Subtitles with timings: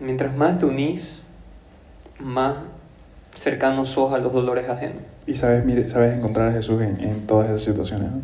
[0.00, 1.22] mientras más te unís,
[2.18, 2.54] más
[3.34, 5.02] cercanos sos a los dolores ajenos.
[5.26, 8.10] Y sabes, mire, sabes encontrar a Jesús en, en todas esas situaciones.
[8.10, 8.22] ¿no?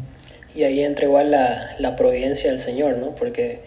[0.55, 3.15] Y ahí entra igual la, la providencia del Señor, ¿no?
[3.15, 3.61] Porque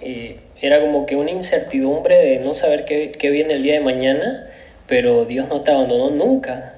[0.00, 3.80] eh, era como que una incertidumbre de no saber qué, qué viene el día de
[3.80, 4.46] mañana,
[4.86, 6.74] pero Dios no te abandonó nunca.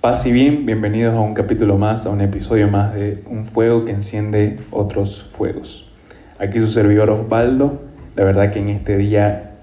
[0.00, 3.84] Paz y bien, bienvenidos a un capítulo más, a un episodio más de Un fuego
[3.84, 5.92] que enciende otros fuegos.
[6.38, 7.82] Aquí su servidor Osvaldo,
[8.16, 9.56] la verdad que en este día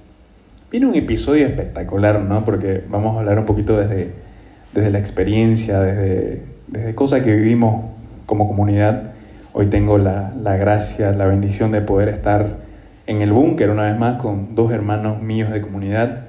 [0.69, 2.45] viene un episodio espectacular, ¿no?
[2.45, 4.11] Porque vamos a hablar un poquito desde,
[4.75, 7.85] desde la experiencia, desde, desde cosas que vivimos
[8.27, 9.13] como comunidad.
[9.53, 12.57] Hoy tengo la, la gracia, la bendición de poder estar
[13.07, 16.25] en el búnker una vez más con dos hermanos míos de comunidad,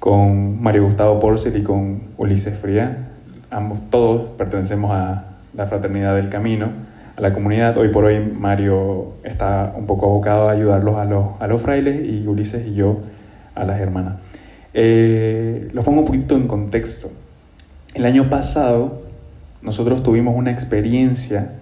[0.00, 3.07] con Mario Gustavo Porcel y con Ulises Fría
[3.50, 6.68] ambos, todos pertenecemos a la Fraternidad del Camino,
[7.16, 7.76] a la comunidad.
[7.78, 12.04] Hoy por hoy Mario está un poco abocado a ayudarlos a los, a los frailes
[12.04, 13.00] y Ulises y yo
[13.54, 14.14] a las hermanas.
[14.74, 17.10] Eh, los pongo un poquito en contexto.
[17.94, 19.02] El año pasado
[19.62, 21.52] nosotros tuvimos una experiencia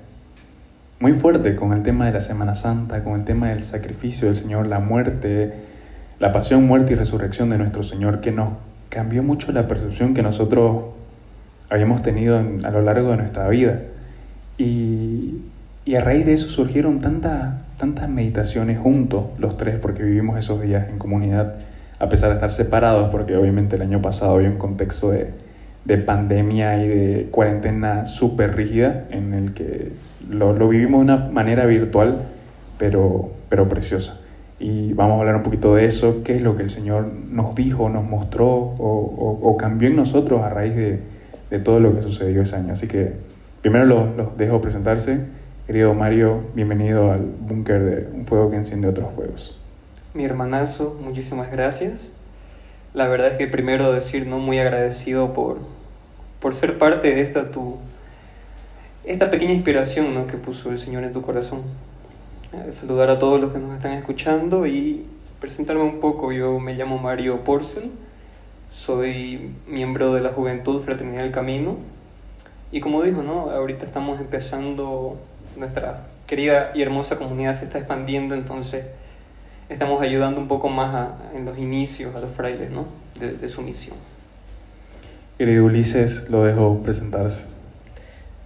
[0.99, 4.37] muy fuerte con el tema de la Semana Santa, con el tema del sacrificio del
[4.37, 5.53] Señor, la muerte,
[6.19, 8.55] la pasión, muerte y resurrección de nuestro Señor, que nos
[8.89, 10.85] cambió mucho la percepción que nosotros
[11.71, 13.81] habíamos tenido a lo largo de nuestra vida.
[14.59, 15.41] Y,
[15.85, 20.63] y a raíz de eso surgieron tantas, tantas meditaciones juntos, los tres, porque vivimos esos
[20.63, 21.55] días en comunidad,
[21.99, 25.31] a pesar de estar separados, porque obviamente el año pasado había un contexto de,
[25.85, 29.93] de pandemia y de cuarentena súper rígida, en el que
[30.29, 32.23] lo, lo, vivimos de una manera virtual,
[32.79, 34.19] pero, pero preciosa.
[34.59, 37.55] Y vamos a hablar un poquito de eso, qué es lo que el Señor nos
[37.55, 41.16] dijo, nos mostró o, o, o cambió en nosotros a raíz de,
[41.51, 42.73] de todo lo que sucedió ese año.
[42.73, 43.13] Así que
[43.63, 45.21] primero los, los dejo presentarse.
[45.67, 49.59] Querido Mario, bienvenido al búnker de Un Fuego que Enciende Otros Fuegos.
[50.15, 52.11] Mi hermanazo, muchísimas gracias.
[52.95, 54.39] La verdad es que primero decir, ¿no?
[54.39, 55.59] Muy agradecido por,
[56.41, 57.79] por ser parte de esta tu
[59.07, 60.27] esta pequeña inspiración ¿no?
[60.27, 61.61] que puso el Señor en tu corazón.
[62.53, 65.07] Eh, saludar a todos los que nos están escuchando y
[65.41, 66.33] presentarme un poco.
[66.33, 67.91] Yo me llamo Mario Porcel
[68.77, 71.79] soy miembro de la Juventud Fraternidad del Camino
[72.71, 73.51] y como dijo, ¿no?
[73.51, 75.19] ahorita estamos empezando,
[75.57, 78.85] nuestra querida y hermosa comunidad se está expandiendo, entonces
[79.71, 82.87] estamos ayudando un poco más a, en los inicios a los frailes ¿no?
[83.19, 83.97] de, de su misión.
[85.39, 87.45] Querido Ulises, lo dejo presentarse.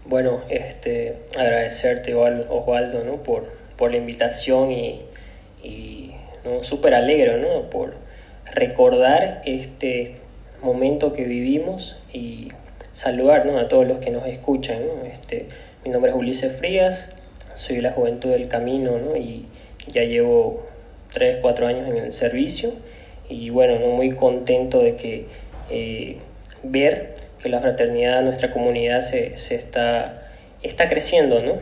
[0.07, 3.17] Bueno, este, agradecerte igual Osvaldo ¿no?
[3.17, 5.01] por, por la invitación y,
[5.63, 6.15] y
[6.45, 6.63] ¿no?
[6.63, 7.69] súper alegre ¿no?
[7.69, 7.95] por
[8.55, 10.20] recordar este
[10.63, 12.49] momento que vivimos y
[12.93, 13.59] saludar ¿no?
[13.59, 14.83] a todos los que nos escuchan.
[15.11, 15.47] Este,
[15.85, 17.11] mi nombre es Ulises Frías,
[17.57, 19.17] soy de la Juventud del Camino ¿no?
[19.17, 19.47] y
[19.89, 20.67] ya llevo
[21.13, 22.73] 3, 4 años en el servicio
[23.29, 23.89] y bueno, ¿no?
[23.89, 25.27] muy contento de que
[25.71, 26.17] eh,
[26.63, 30.31] ver que la fraternidad nuestra comunidad se, se está,
[30.63, 31.55] está creciendo ¿no?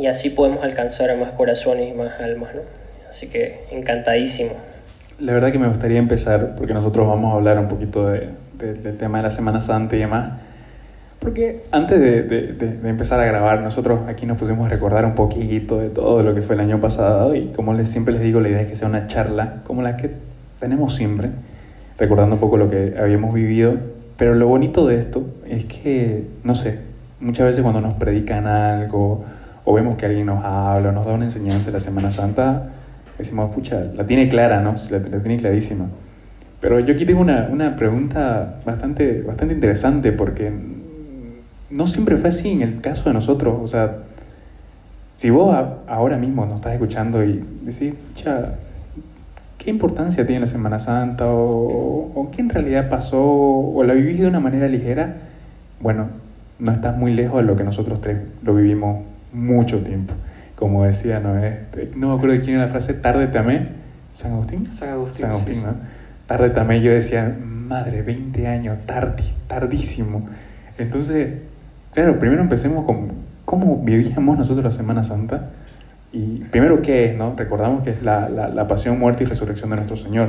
[0.00, 2.54] y así podemos alcanzar a más corazones y más almas.
[2.54, 2.62] ¿no?
[3.08, 4.52] Así que encantadísimo.
[5.18, 8.74] La verdad que me gustaría empezar, porque nosotros vamos a hablar un poquito de, de,
[8.74, 10.32] del tema de la Semana Santa y demás,
[11.22, 15.78] porque antes de, de, empezar a grabar, nosotros aquí nos pusimos a recordar un poquito
[15.78, 18.48] de todo lo que fue el año pasado y como les, siempre les digo, la
[18.48, 20.10] idea es que sea una charla como la que
[20.58, 21.30] tenemos siempre,
[21.96, 23.74] recordando un poco lo que habíamos vivido,
[24.16, 26.80] pero lo bonito de esto es que, no sé,
[27.20, 29.24] muchas veces cuando nos predican algo
[29.64, 32.70] o vemos que alguien nos habla o nos da una enseñanza de la Semana Santa,
[33.18, 34.74] decimos, pucha, la tiene clara, ¿no?
[34.90, 35.86] La, tiene clarísima.
[36.60, 40.52] Pero yo aquí tengo una, una, pregunta bastante, bastante interesante porque
[41.70, 43.56] no siempre fue así en el caso de nosotros.
[43.60, 43.96] O sea,
[45.16, 45.54] si vos
[45.88, 48.54] ahora mismo nos estás escuchando y decís, pucha,
[49.58, 51.26] ¿qué importancia tiene la Semana Santa?
[51.26, 53.20] O, o, qué en realidad pasó?
[53.20, 55.16] ¿O la vivís de una manera ligera?
[55.80, 56.08] Bueno,
[56.60, 60.14] no estás muy lejos de lo que nosotros tres lo vivimos mucho tiempo
[60.62, 61.36] como decía, ¿no?
[61.44, 63.66] Este, no me acuerdo de quién era la frase, tarde te amé,
[64.14, 64.72] San Agustín.
[64.72, 65.74] San Agustín, San Agustín sí, ¿no?
[66.28, 70.28] Tarde te amé, yo decía, madre, 20 años, tardi, tardísimo.
[70.78, 71.40] Entonces,
[71.92, 73.08] claro, primero empecemos con
[73.44, 75.50] cómo vivíamos nosotros la Semana Santa.
[76.12, 77.16] Y primero, ¿qué es?
[77.16, 77.34] No?
[77.36, 80.28] Recordamos que es la, la, la pasión, muerte y resurrección de nuestro Señor.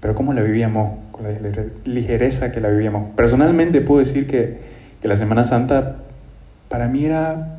[0.00, 0.98] Pero ¿cómo la vivíamos?
[1.12, 1.38] Con la
[1.84, 3.10] ligereza que la vivíamos.
[3.14, 4.58] Personalmente puedo decir que,
[5.00, 5.98] que la Semana Santa
[6.68, 7.57] para mí era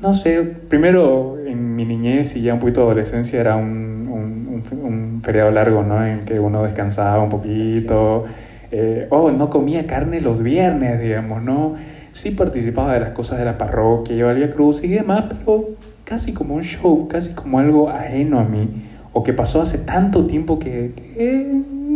[0.00, 4.62] no sé, primero en mi niñez y ya un poquito de adolescencia era un, un,
[4.72, 6.04] un, un feriado largo, ¿no?
[6.06, 8.24] En que uno descansaba un poquito.
[8.70, 11.74] Eh, oh, no comía carne los viernes, digamos, ¿no?
[12.12, 15.70] Sí participaba de las cosas de la parroquia, llevaba el Via Cruz y demás, pero
[16.04, 18.68] casi como un show, casi como algo ajeno a mí,
[19.12, 20.92] o que pasó hace tanto tiempo que,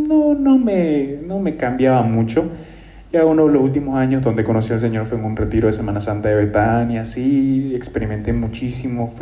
[0.09, 2.49] no, no, me, no me cambiaba mucho.
[3.11, 5.73] Ya uno de los últimos años donde conocí al Señor fue en un retiro de
[5.73, 9.15] Semana Santa de Betania, sí, experimenté muchísimo,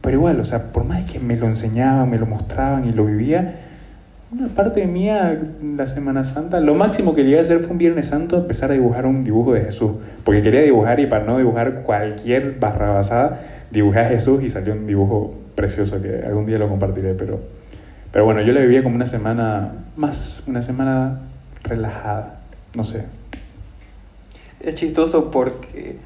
[0.00, 3.06] pero igual, o sea, por más que me lo enseñaban, me lo mostraban y lo
[3.06, 3.56] vivía,
[4.30, 5.40] una parte mía
[5.76, 8.74] la Semana Santa, lo máximo que llegué a hacer fue un Viernes Santo empezar a
[8.74, 9.92] dibujar un dibujo de Jesús,
[10.24, 13.40] porque quería dibujar y para no dibujar cualquier barrabasada,
[13.72, 17.40] dibujé a Jesús y salió un dibujo precioso que algún día lo compartiré, pero,
[18.12, 21.18] pero bueno, yo la vivía como una semana más, una semana
[21.64, 22.40] relajada,
[22.76, 23.23] no sé.
[24.64, 25.96] Es chistoso porque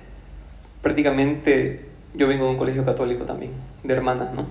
[0.83, 3.53] prácticamente yo vengo de un colegio católico también,
[3.85, 4.47] de hermanas, ¿no?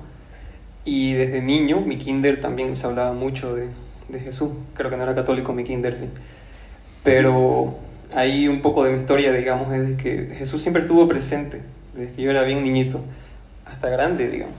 [0.86, 3.68] Y desde niño, mi kinder también se hablaba mucho de,
[4.08, 4.50] de Jesús.
[4.76, 6.06] Creo que no era católico mi kinder, sí.
[7.04, 7.76] Pero
[8.16, 11.62] ahí un poco de mi historia, digamos, es de que Jesús siempre estuvo presente,
[11.94, 13.02] desde que yo era bien niñito,
[13.66, 14.56] hasta grande, digamos.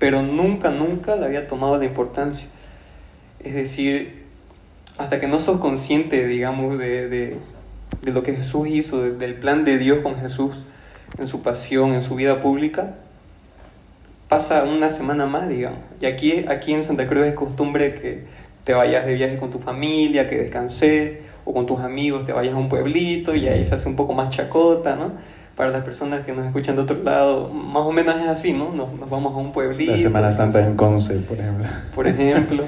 [0.00, 2.48] Pero nunca, nunca le había tomado la importancia.
[3.38, 4.24] Es decir,
[4.98, 7.36] hasta que no sos consciente, digamos, de, de,
[8.02, 10.54] de lo que Jesús hizo, del plan de Dios con Jesús
[11.18, 12.94] en su pasión, en su vida pública,
[14.28, 15.80] pasa una semana más, digamos.
[16.00, 18.24] Y aquí, aquí en Santa Cruz es costumbre que
[18.64, 22.54] te vayas de viaje con tu familia, que descanses, o con tus amigos te vayas
[22.54, 25.12] a un pueblito y ahí se hace un poco más chacota, ¿no?
[25.56, 28.72] Para las personas que nos escuchan de otro lado, más o menos es así, ¿no?
[28.72, 29.92] Nos, nos vamos a un pueblito.
[29.92, 31.66] La Semana Santa en Conce, por ejemplo.
[31.94, 32.64] Por ejemplo.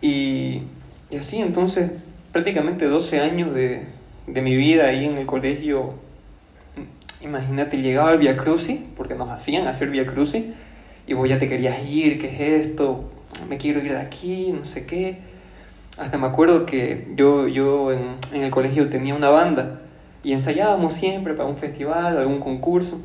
[0.00, 0.62] y,
[1.10, 1.90] y así, entonces,
[2.32, 3.86] prácticamente 12 años de,
[4.32, 5.94] de mi vida ahí en el colegio
[7.22, 10.44] Imagínate, llegaba el Via Crucis, porque nos hacían hacer Via Crucis,
[11.06, 13.10] y vos ya te querías ir, ¿qué es esto?
[13.46, 15.18] Me quiero ir de aquí, no sé qué.
[15.98, 19.80] Hasta me acuerdo que yo, yo en, en el colegio tenía una banda
[20.24, 23.02] y ensayábamos siempre para un festival, algún concurso.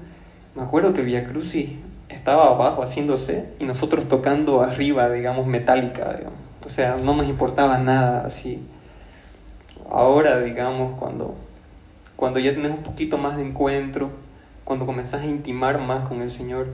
[0.56, 1.72] Me acuerdo que Via Crucis
[2.07, 6.22] estaba abajo haciéndose y nosotros tocando arriba, digamos, metálica.
[6.66, 8.62] O sea, no nos importaba nada así.
[9.90, 11.36] Ahora, digamos, cuando
[12.16, 14.10] cuando ya tienes un poquito más de encuentro,
[14.64, 16.68] cuando comenzás a intimar más con el Señor,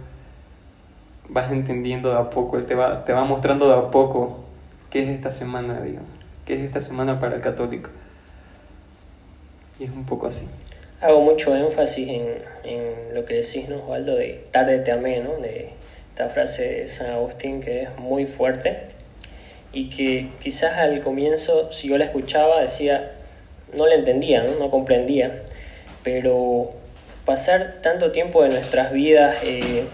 [1.30, 4.40] vas entendiendo de a poco, Él te va, te va mostrando de a poco
[4.90, 6.10] qué es esta semana, digamos,
[6.46, 7.90] qué es esta semana para el católico.
[9.80, 10.44] Y es un poco así.
[11.02, 12.28] Hago mucho énfasis en,
[12.66, 14.16] en lo que decís, ¿no, Osvaldo?
[14.16, 15.38] De tarde te amé, ¿no?
[15.38, 15.72] De
[16.10, 18.92] esta frase de San Agustín que es muy fuerte
[19.74, 23.12] y que quizás al comienzo, si yo la escuchaba, decía,
[23.76, 24.70] no la entendía, ¿no?
[24.70, 25.44] comprendía,
[26.04, 26.72] pero
[27.26, 29.86] pasar tanto tiempo de nuestras vidas eh,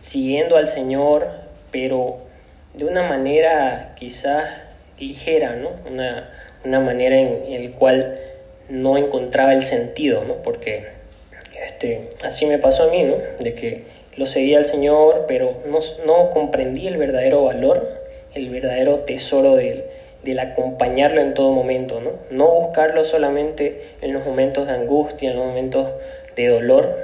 [0.00, 1.28] siguiendo al Señor,
[1.70, 2.18] pero
[2.74, 4.44] de una manera quizás
[4.98, 5.70] ligera, ¿no?
[5.88, 6.30] Una,
[6.64, 8.18] una manera en la cual
[8.68, 10.34] no encontraba el sentido, ¿no?
[10.36, 10.88] Porque
[11.66, 13.16] este, así me pasó a mí, ¿no?
[13.38, 13.84] De que
[14.16, 17.97] lo seguía al Señor, pero no, no comprendí el verdadero valor,
[18.38, 19.84] el verdadero tesoro de,
[20.24, 22.12] del acompañarlo en todo momento, ¿no?
[22.30, 25.90] No buscarlo solamente en los momentos de angustia, en los momentos
[26.36, 26.96] de dolor.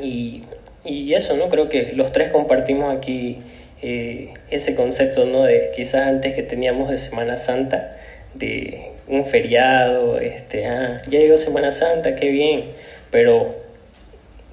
[0.00, 0.44] Y,
[0.84, 1.48] y eso, ¿no?
[1.48, 3.38] Creo que los tres compartimos aquí
[3.82, 5.44] eh, ese concepto, ¿no?
[5.44, 7.96] De quizás antes que teníamos de Semana Santa,
[8.34, 12.64] de un feriado, este, ah, ya llegó Semana Santa, qué bien,
[13.10, 13.54] pero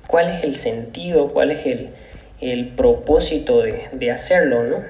[0.08, 1.90] ¿cuál es el sentido, cuál es el,
[2.40, 4.84] el propósito de, de hacerlo, ¿no?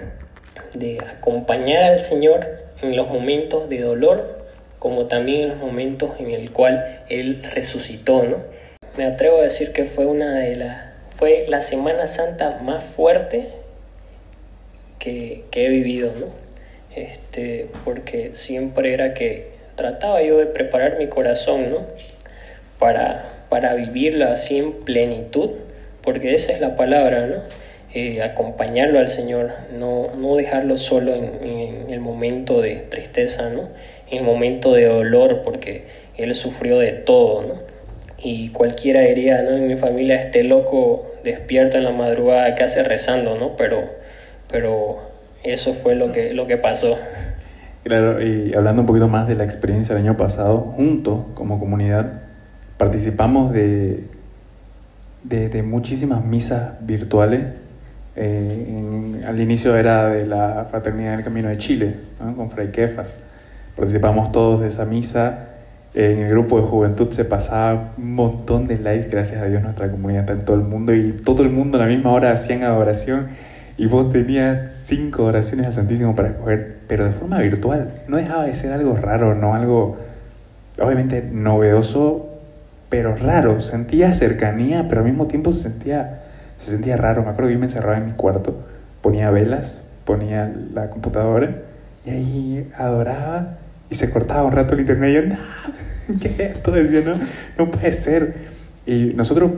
[0.76, 2.46] De acompañar al Señor
[2.82, 4.46] en los momentos de dolor
[4.78, 8.38] como también en los momentos en el cual Él resucitó, ¿no?
[8.98, 13.48] Me atrevo a decir que fue una de las fue la Semana Santa más fuerte
[15.00, 16.28] que, que he vivido, ¿no?
[16.96, 21.80] Este, porque siempre era que trataba yo de preparar mi corazón, ¿no?
[22.80, 25.52] Para, para vivirla así en plenitud,
[26.02, 27.38] porque esa es la palabra, ¿no?
[27.98, 33.70] Eh, acompañarlo al Señor, no, no dejarlo solo en, el momento de tristeza, ¿no?
[34.12, 35.86] en el momento de dolor, porque
[36.18, 37.44] Él sufrió de todo.
[37.44, 37.54] ¿no?
[38.22, 39.52] Y cualquiera diría, ¿no?
[39.52, 43.38] en mi familia este loco despierto en la madrugada, ¿qué hace rezando?
[43.38, 43.56] ¿no?
[43.56, 43.86] Pero,
[44.52, 44.98] pero
[45.46, 46.98] eso fue lo que, lo que pasó.
[47.86, 52.24] Claro, y hablando un poquito más de la experiencia del año pasado, juntos como comunidad
[52.76, 54.04] participamos de,
[55.24, 57.64] de, de muchísimas misas virtuales
[58.16, 61.96] eh, al inicio era de la Fraternidad del Camino de Chile,
[62.36, 63.16] con Fray Kefas.
[63.76, 65.50] Participamos todos de esa misa.
[65.94, 69.90] En el grupo de juventud se pasaba un montón de likes, gracias a Dios nuestra
[69.90, 72.64] comunidad está en todo el mundo y todo el mundo a la misma hora hacían
[72.64, 73.28] adoración
[73.78, 77.92] y vos tenías cinco oraciones al Santísimo para escoger, pero de forma virtual.
[78.08, 79.98] No dejaba de ser algo raro, no algo
[80.80, 82.30] obviamente novedoso,
[82.90, 83.60] pero raro.
[83.62, 86.25] Sentía cercanía, pero al mismo tiempo se sentía
[86.58, 87.24] se sentía raro.
[87.24, 88.56] Me acuerdo que yo me encerraba en mi cuarto,
[89.02, 91.64] ponía velas, ponía la computadora
[92.06, 93.58] y ahí adoraba
[93.90, 96.72] y se cortaba un rato el internet y yo, no, ¿qué es esto?
[96.72, 97.20] Decía, no,
[97.58, 98.36] no puede ser.
[98.86, 99.52] Y nosotros,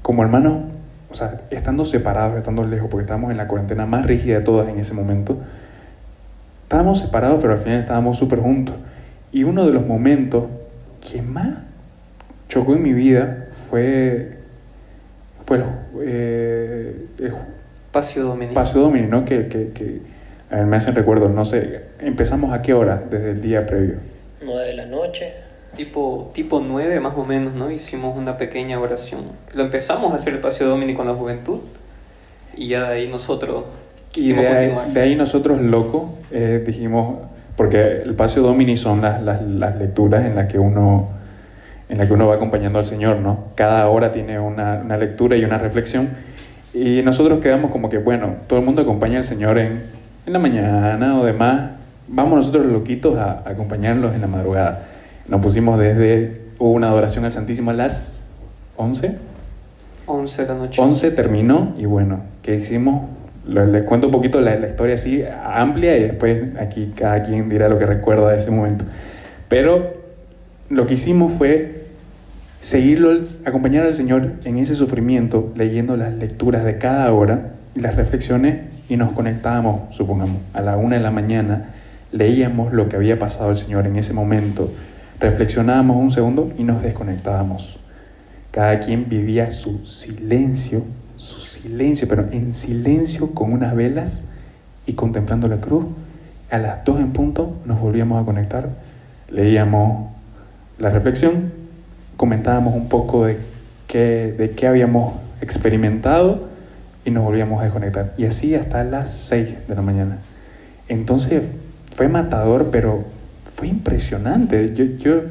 [0.00, 0.64] como hermanos,
[1.10, 4.68] o sea, estando separados, estando lejos, porque estábamos en la cuarentena más rígida de todas
[4.68, 5.38] en ese momento,
[6.62, 8.76] estábamos separados, pero al final estábamos súper juntos.
[9.30, 10.44] Y uno de los momentos
[11.00, 11.58] que más
[12.48, 14.38] chocó en mi vida fue,
[15.50, 15.64] el,
[16.02, 17.34] eh, el
[17.90, 18.54] Pasio Domini.
[18.54, 19.24] Pasio Domini, ¿no?
[19.24, 20.00] Que, que, que
[20.50, 23.96] a ver, me hacen recuerdo, no sé, empezamos a qué hora desde el día previo.
[24.44, 25.32] 9 de la noche.
[25.76, 27.70] Tipo, tipo 9 más o menos, ¿no?
[27.70, 29.22] Hicimos una pequeña oración.
[29.54, 31.60] Lo empezamos a hacer el Pasio Domini con la juventud
[32.54, 33.64] y ya de ahí nosotros
[34.10, 34.88] Y quisimos de ahí, continuar.
[34.88, 37.20] de ahí nosotros, locos, eh, dijimos,
[37.56, 41.08] porque el Pasio Domini son las, las, las lecturas en las que uno
[41.92, 43.48] en la que uno va acompañando al Señor, ¿no?
[43.54, 46.08] Cada hora tiene una, una lectura y una reflexión.
[46.72, 49.82] Y nosotros quedamos como que, bueno, todo el mundo acompaña al Señor en,
[50.26, 51.72] en la mañana o demás.
[52.08, 54.86] Vamos nosotros los loquitos a, a acompañarlos en la madrugada.
[55.28, 58.24] Nos pusimos desde, hubo una adoración al Santísimo a las
[58.78, 59.16] 11.
[60.06, 60.80] 11 de la noche.
[60.80, 63.02] 11 terminó y bueno, ¿qué hicimos?
[63.46, 67.48] Le- Les cuento un poquito la, la historia así amplia y después aquí cada quien
[67.50, 68.84] dirá lo que recuerda de ese momento.
[69.48, 70.00] Pero
[70.70, 71.81] lo que hicimos fue
[72.62, 73.10] seguirlo,
[73.44, 78.60] acompañar al Señor en ese sufrimiento, leyendo las lecturas de cada hora y las reflexiones
[78.88, 81.70] y nos conectábamos, supongamos, a la una de la mañana,
[82.12, 84.72] leíamos lo que había pasado el Señor en ese momento,
[85.18, 87.80] reflexionábamos un segundo y nos desconectábamos.
[88.52, 90.84] Cada quien vivía su silencio,
[91.16, 94.22] su silencio, pero en silencio con unas velas
[94.86, 95.86] y contemplando la cruz.
[96.50, 98.68] A las dos en punto nos volvíamos a conectar,
[99.30, 100.10] leíamos
[100.78, 101.61] la reflexión,
[102.22, 103.36] comentábamos un poco de
[103.88, 106.46] qué, de qué habíamos experimentado
[107.04, 108.14] y nos volvíamos a desconectar.
[108.16, 110.18] Y así hasta las 6 de la mañana.
[110.86, 111.42] Entonces
[111.92, 113.02] fue matador, pero
[113.56, 114.72] fue impresionante.
[114.72, 115.22] Yo, yo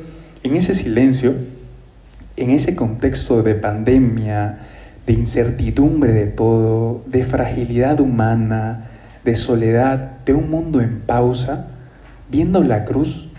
[0.44, 1.34] en ese silencio,
[2.36, 4.58] en ese contexto de pandemia,
[5.08, 8.90] de incertidumbre de todo, de fragilidad humana,
[9.24, 11.68] de soledad, de un mundo en pausa,
[12.30, 13.30] viendo la cruz,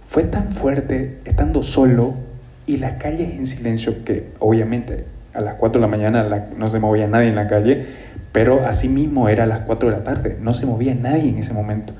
[0.00, 2.27] fue tan fuerte estando solo
[2.68, 6.68] y las calles en silencio que obviamente a las 4 de la mañana la- no
[6.68, 7.86] se movía nadie en la calle,
[8.30, 11.38] pero así mismo era a las 4 de la tarde, no se movía nadie en
[11.38, 11.94] ese momento.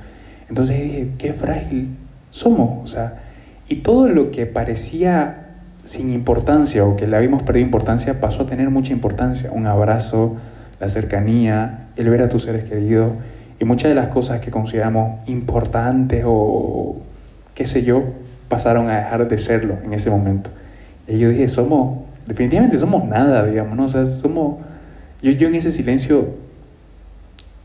[0.48, 1.96] Entonces dije, qué frágil
[2.30, 3.14] somos, o sea,
[3.68, 5.46] y todo lo que parecía
[5.84, 9.50] sin importancia o que le habíamos perdido importancia pasó a tener mucha importancia.
[9.50, 10.36] Un abrazo,
[10.80, 13.12] la cercanía, el ver a tus seres queridos
[13.58, 16.96] y muchas de las cosas que consideramos importantes o
[17.54, 18.02] qué sé yo,
[18.48, 20.50] pasaron a dejar de serlo en ese momento.
[21.06, 23.84] Y yo dije, somos, definitivamente somos nada, digamos, ¿no?
[23.84, 24.58] O sea, somos,
[25.22, 26.28] yo, yo en ese silencio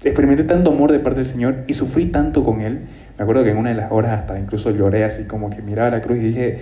[0.04, 2.80] experimenté tanto amor de parte del Señor y sufrí tanto con Él.
[3.18, 5.90] Me acuerdo que en una de las horas hasta incluso lloré así como que miraba
[5.90, 6.60] la cruz y dije,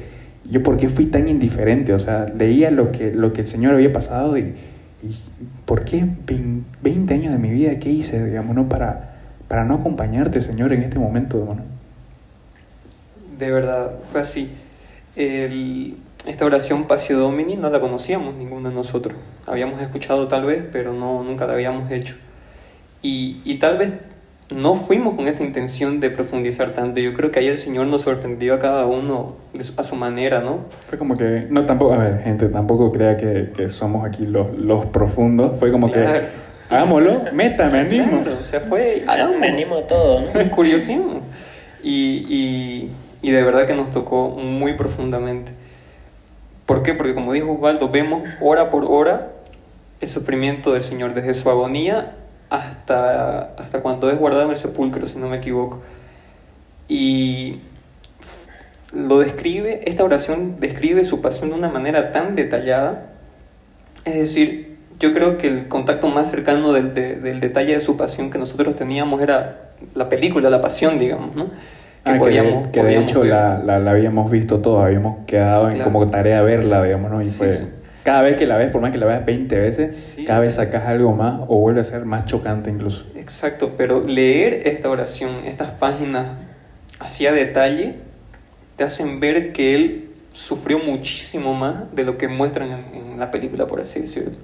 [0.50, 3.74] yo por qué fui tan indiferente, o sea, leía lo que, lo que el Señor
[3.74, 4.42] había pasado y,
[5.04, 5.16] y
[5.66, 9.16] ¿por qué Vein- 20 años de mi vida, qué hice, digamos, no para,
[9.48, 11.81] para no acompañarte, Señor, en este momento, hermano?
[13.42, 14.52] De verdad, fue así.
[15.16, 15.96] El-
[16.28, 19.16] esta oración Pasio Domini no la conocíamos ninguno de nosotros.
[19.48, 22.14] Habíamos escuchado tal vez, pero no, nunca la habíamos hecho.
[23.02, 23.90] Y, y tal vez
[24.56, 27.00] no fuimos con esa intención de profundizar tanto.
[27.00, 30.42] Yo creo que ahí el Señor nos sorprendió a cada uno su- a su manera,
[30.42, 30.66] ¿no?
[30.86, 34.56] Fue como que, no, tampoco, a ver, gente, tampoco crea que, que somos aquí los,
[34.56, 35.58] los profundos.
[35.58, 36.20] Fue como Claro.
[36.20, 36.26] que,
[36.76, 38.22] hagámoslo, métame al mismo.
[38.22, 39.04] Claro, o sea, fue...
[39.08, 39.40] Hagamos.
[39.40, 40.52] me animo a todo, ¿no?
[40.52, 41.22] Curiosísimo.
[41.84, 42.92] Y, y,
[43.22, 45.52] y de verdad que nos tocó muy profundamente.
[46.66, 46.94] ¿Por qué?
[46.94, 49.30] Porque como dijo Osvaldo, vemos hora por hora
[50.00, 52.16] el sufrimiento del Señor, desde su agonía
[52.50, 55.82] hasta, hasta cuando es guardado en el sepulcro, si no me equivoco.
[56.88, 57.60] Y
[58.92, 63.06] lo describe, esta oración describe su pasión de una manera tan detallada.
[64.04, 67.96] Es decir, yo creo que el contacto más cercano del, de- del detalle de su
[67.98, 71.50] pasión que nosotros teníamos era la película, la pasión, digamos, ¿no?
[72.04, 73.30] Ah, que, podíamos- de, que de podíamos hecho ver.
[73.30, 75.92] la, la, la habíamos visto todos, habíamos quedado en Claro.
[75.92, 77.22] como tarea verla, digamos, ¿no?
[77.22, 77.66] Y Sí, fue, sí.
[78.04, 80.26] cada vez que la ves, por más que la veas 20 veces, Sí.
[80.26, 83.06] cada vez sacas algo más o vuelve a ser más chocante incluso.
[83.16, 86.28] Exacto, pero leer esta oración, estas páginas
[87.00, 87.96] así a detalle,
[88.78, 93.30] te hacen ver que él sufrió muchísimo más de lo que muestran en, en la
[93.30, 94.38] película, por así decirlo.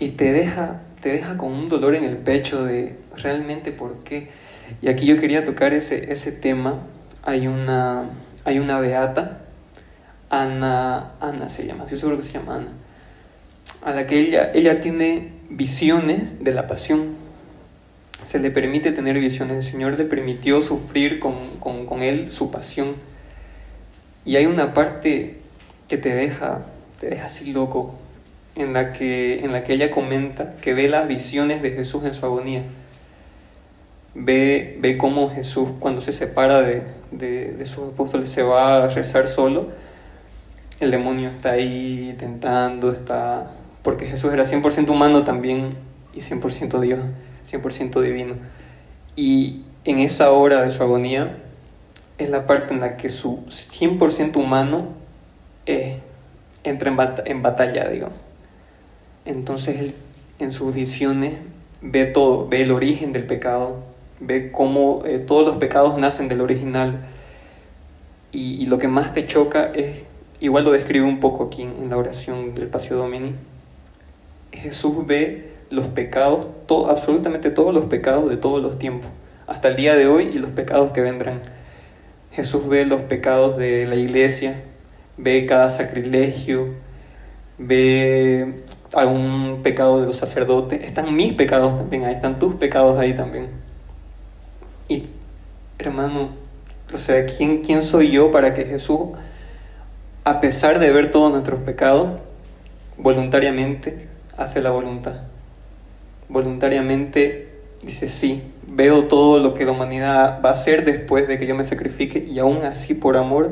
[0.00, 4.28] Y te deja, te deja con un dolor en el pecho de realmente por qué.
[4.82, 6.80] Y aquí yo quería tocar ese, ese tema.
[7.22, 8.04] Hay una,
[8.44, 9.40] hay una beata,
[10.30, 12.72] Ana, Ana se llama, estoy seguro que se llama Ana.
[13.82, 17.14] a la que ella, ella tiene visiones de la pasión.
[18.26, 19.64] Se le permite tener visiones.
[19.64, 22.96] El Señor le permitió sufrir con, con, con él su pasión.
[24.24, 25.36] Y hay una parte
[25.88, 26.66] que te deja,
[27.00, 27.94] te deja así loco,
[28.56, 32.14] en la, que, en la que ella comenta que ve las visiones de Jesús en
[32.14, 32.62] su agonía.
[34.18, 38.88] Ve, ve cómo Jesús cuando se separa de, de, de sus apóstoles se va a
[38.88, 39.68] rezar solo.
[40.80, 43.52] El demonio está ahí tentando, está...
[43.82, 45.74] Porque Jesús era 100% humano también
[46.14, 47.00] y 100% Dios,
[47.48, 48.34] 100% divino.
[49.14, 51.36] Y en esa hora de su agonía
[52.18, 54.88] es la parte en la que su 100% humano
[55.66, 56.00] eh,
[56.64, 58.18] entra en, bat en batalla, digamos.
[59.24, 59.94] Entonces él
[60.38, 61.34] en sus visiones
[61.80, 63.82] ve todo, ve el origen del pecado,
[64.20, 67.06] ve cómo eh, todos los pecados nacen del original
[68.32, 70.02] y, lo que más te choca es,
[70.40, 73.34] igual lo describe un poco aquí en, en la oración del Pasio Domini,
[74.52, 79.10] Jesús ve los pecados, todo, absolutamente todos los pecados de todos los tiempos,
[79.46, 81.40] hasta el día de hoy y los pecados que vendrán.
[82.32, 84.62] Jesús ve los pecados de la iglesia,
[85.16, 86.74] ve cada sacrilegio,
[87.58, 88.56] ve
[88.92, 93.65] algún pecado de los sacerdotes, están mis pecados también ahí, están tus pecados ahí también.
[95.78, 96.30] Hermano,
[96.92, 99.00] o sea, ¿quién, quién soy yo para que Jesús,
[100.24, 102.18] a pesar de ver todos nuestros pecados,
[102.96, 104.06] voluntariamente
[104.36, 105.22] hace la voluntad?
[106.28, 107.48] Voluntariamente
[107.82, 111.54] dice, sí, veo todo lo que la humanidad va a hacer después de que yo
[111.54, 113.50] me sacrifique y aún así por amor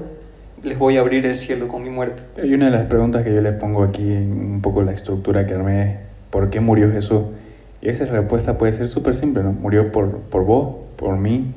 [0.62, 2.22] les voy a abrir el cielo con mi muerte.
[2.42, 5.54] Y una de las preguntas que yo les pongo aquí, un poco la estructura que
[5.54, 5.98] armé,
[6.30, 7.22] ¿por qué murió Jesús?
[7.82, 9.52] Y esa respuesta puede ser súper simple, ¿no?
[9.52, 11.50] Murió por, por vos, por mí,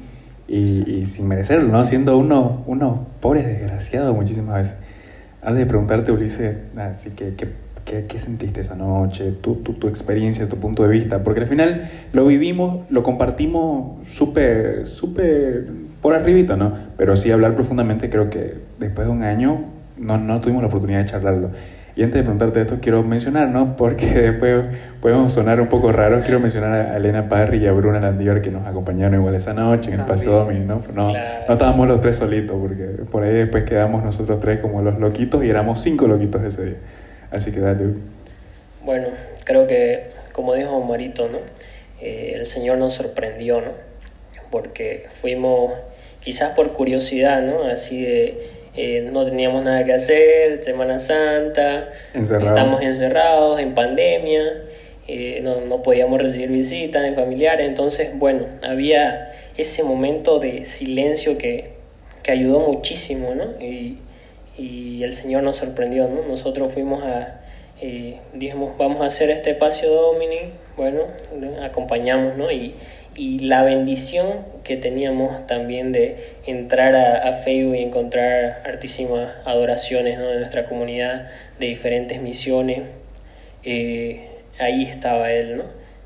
[0.47, 1.83] y, y, sin merecerlo, ¿no?
[1.83, 4.75] Siendo uno, uno pobre desgraciado muchísimas veces.
[5.41, 7.49] Antes de preguntarte, Ulises, así que, ¿qué,
[7.85, 9.31] qué, qué sentiste esa noche?
[9.31, 11.23] Tu, tu, tu, experiencia, tu punto de vista.
[11.23, 15.67] Porque al final lo vivimos, lo compartimos súper, súper
[16.01, 16.73] por arribita, ¿no?
[16.97, 19.65] Pero sí hablar profundamente, creo que después de un año
[19.97, 21.49] no, no tuvimos la oportunidad de charlarlo.
[21.97, 23.75] Y antes de preguntarte esto, quiero mencionar, ¿no?
[23.75, 24.67] Porque después
[25.01, 26.21] podemos sonar un poco raros.
[26.23, 29.91] Quiero mencionar a Elena Parry y a Bruna Landior que nos acompañaron igual esa noche
[29.91, 30.83] en el Paseo Domini, ¿no?
[30.93, 31.45] No, claro.
[31.47, 35.43] no estábamos los tres solitos, porque por ahí después quedamos nosotros tres como los loquitos
[35.43, 36.77] y éramos cinco loquitos ese día.
[37.31, 37.95] Así que dale.
[38.86, 39.07] Bueno,
[39.43, 41.39] creo que, como dijo Marito, ¿no?
[41.99, 43.71] Eh, el Señor nos sorprendió, ¿no?
[44.51, 45.73] Porque fuimos,
[46.23, 47.63] quizás por curiosidad, ¿no?
[47.63, 52.47] Así de eh, no teníamos nada que hacer, Semana Santa, Encerrado.
[52.47, 54.63] estamos encerrados en pandemia,
[55.07, 61.39] eh, no, no, podíamos recibir visitas de familiares, entonces, bueno, había ese momento de silencio
[61.39, 61.71] que,
[62.21, 63.59] que ayudó muchísimo, ¿no?
[63.59, 63.97] Y,
[64.59, 66.21] y, el Señor nos sorprendió, ¿no?
[66.27, 67.41] Nosotros fuimos a,
[67.81, 70.99] eh, dijimos, vamos a hacer este espacio Domini, bueno,
[71.63, 72.51] acompañamos, ¿no?
[72.51, 72.75] Y,
[73.17, 80.19] y la bendición que teníamos también de entrar a, a, Facebook y encontrar artísimas adoraciones
[80.19, 80.27] ¿no?
[80.27, 81.27] de nuestra comunidad,
[81.60, 82.84] de diferentes misiones,
[83.63, 84.27] eh,
[84.60, 85.63] ahí estaba Él, ¿no?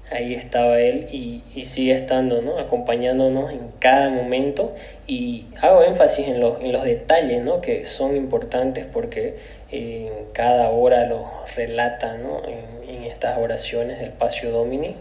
[0.10, 2.60] Ahí estaba Él y, y, sigue estando, ¿no?
[2.60, 4.76] Acompañándonos en cada momento
[5.08, 7.62] y hago énfasis en los, en los detalles, ¿no?
[7.62, 9.36] Que son importantes porque
[9.72, 12.42] eh, en cada hora los relata, ¿no?
[12.46, 14.96] En, en estas oraciones del Pasio Domini.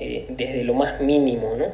[0.00, 1.66] Eh, desde lo más mínimo, ¿no?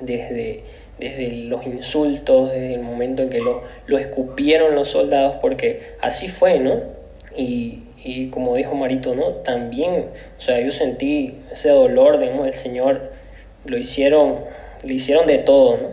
[0.00, 0.62] Desde,
[0.98, 6.28] desde los insultos, desde el momento en que lo, lo escupieron los soldados, porque así
[6.28, 6.82] fue, ¿no?
[7.34, 9.28] Y, y, como dijo Marito, ¿no?
[9.36, 13.10] También, o sea, yo sentí ese dolor, digamos, el Señor
[13.64, 14.36] lo hicieron,
[14.84, 15.88] le hicieron de todo, ¿no?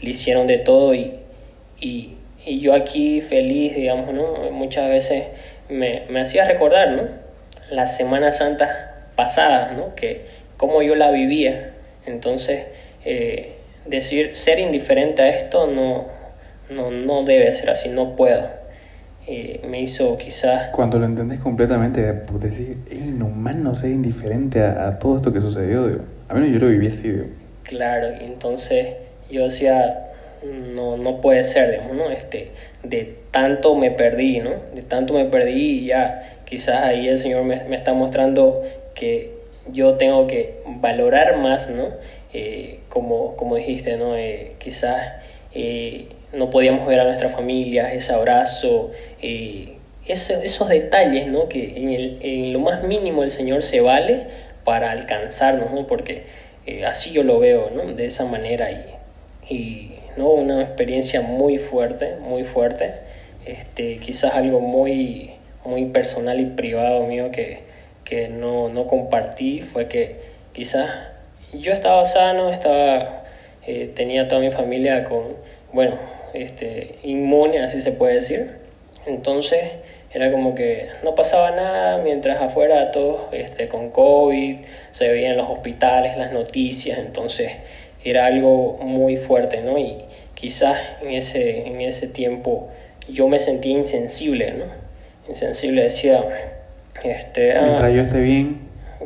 [0.00, 1.14] Le hicieron de todo y,
[1.80, 4.50] y, y yo aquí feliz, digamos, ¿no?
[4.50, 5.24] Muchas veces
[5.70, 7.02] me, me hacía recordar, ¿no?
[7.70, 8.70] Las Semanas Santas
[9.16, 9.94] pasadas, ¿no?
[9.94, 11.74] Que, cómo yo la vivía.
[12.06, 12.64] Entonces,
[13.04, 16.06] eh, decir ser indiferente a esto no,
[16.70, 18.44] no, no debe ser así, no puedo.
[19.28, 20.68] Eh, me hizo quizás...
[20.68, 25.40] Cuando lo entendés completamente, pues, decir, es inhumano ser indiferente a, a, todo esto que
[25.40, 25.88] sucedió.
[25.88, 26.04] Digo.
[26.28, 27.10] A mí yo lo viví así.
[27.10, 27.24] Digo.
[27.64, 28.88] Claro, entonces
[29.28, 30.12] yo decía,
[30.44, 32.10] no, no puede ser, digamos, ¿no?
[32.10, 32.52] Este,
[32.84, 34.50] de tanto me perdí, ¿no?
[34.74, 38.62] De tanto me perdí y ya quizás ahí el Señor me, me está mostrando
[38.94, 39.35] que
[39.72, 41.88] yo tengo que valorar más, ¿no?
[42.32, 44.16] Eh, como, como dijiste, ¿no?
[44.16, 45.14] Eh, quizás
[45.54, 51.48] eh, no podíamos ver a nuestra familia, ese abrazo, ese, esos detalles, ¿no?
[51.48, 54.26] Que en, el, en, lo más mínimo el Señor se vale
[54.64, 55.86] para alcanzarnos, ¿no?
[55.86, 56.24] Porque
[56.86, 57.92] así yo lo veo, ¿no?
[57.92, 58.84] De esa manera y,
[59.48, 60.30] y ¿no?
[60.30, 62.94] Una experiencia muy fuerte, muy fuerte,
[63.44, 65.30] este, quizás algo muy,
[65.64, 67.60] muy personal y privado mío que
[68.06, 70.16] que no, no compartí fue que
[70.52, 70.88] quizás
[71.52, 73.24] yo estaba sano, estaba,
[73.66, 75.36] eh, tenía toda mi familia con,
[75.72, 75.96] bueno,
[76.32, 78.58] este, inmune, así se puede decir.
[79.06, 79.60] Entonces
[80.12, 84.60] era como que no pasaba nada mientras afuera todos este, con COVID,
[84.92, 87.52] se veían los hospitales, las noticias, entonces
[88.04, 89.78] era algo muy fuerte, ¿no?
[89.78, 89.98] Y
[90.34, 92.68] quizás en ese, en ese tiempo
[93.08, 94.64] yo me sentí insensible, ¿no?
[95.28, 96.24] Insensible decía,
[97.04, 98.60] este, ah, mientras yo esté bien.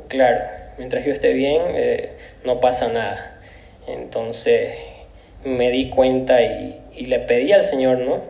[0.09, 0.40] Claro,
[0.79, 2.11] mientras yo esté bien eh,
[2.44, 3.38] no pasa nada.
[3.87, 4.74] Entonces
[5.44, 8.20] me di cuenta y, y le pedí al Señor, ¿no?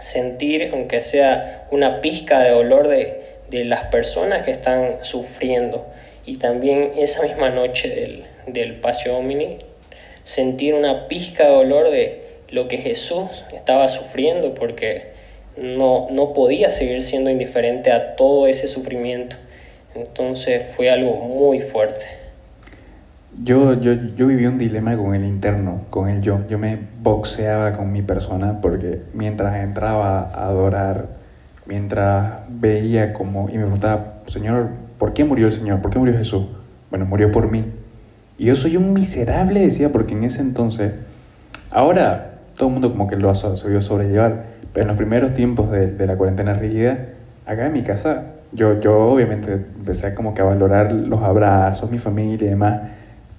[0.00, 5.86] Sentir, aunque sea una pizca de dolor de, de las personas que están sufriendo.
[6.24, 9.58] Y también esa misma noche del, del Paseo Omni,
[10.24, 15.11] sentir una pizca de dolor de lo que Jesús estaba sufriendo, porque
[15.56, 19.36] no, no podía seguir siendo indiferente a todo ese sufrimiento.
[19.94, 22.06] Entonces fue algo muy fuerte.
[23.42, 26.46] Yo, yo, yo viví un dilema con el interno, con el yo.
[26.48, 31.08] Yo me boxeaba con mi persona porque mientras entraba a adorar,
[31.66, 35.80] mientras veía como y me preguntaba, Señor, ¿por qué murió el Señor?
[35.80, 36.46] ¿Por qué murió Jesús?
[36.90, 37.64] Bueno, murió por mí.
[38.38, 40.92] Y yo soy un miserable, decía, porque en ese entonces,
[41.70, 45.70] ahora todo el mundo como que lo ha sabido sobrellevar, pero en los primeros tiempos
[45.70, 46.98] de, de la cuarentena rígida,
[47.46, 51.98] acá en mi casa, yo, yo obviamente empecé como que a valorar los abrazos, mi
[51.98, 52.80] familia y demás,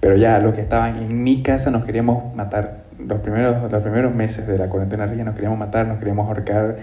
[0.00, 2.84] pero ya los que estaban en mi casa nos queríamos matar.
[2.98, 6.76] Los primeros, los primeros meses de la cuarentena rígida nos queríamos matar, nos queríamos ahorcar.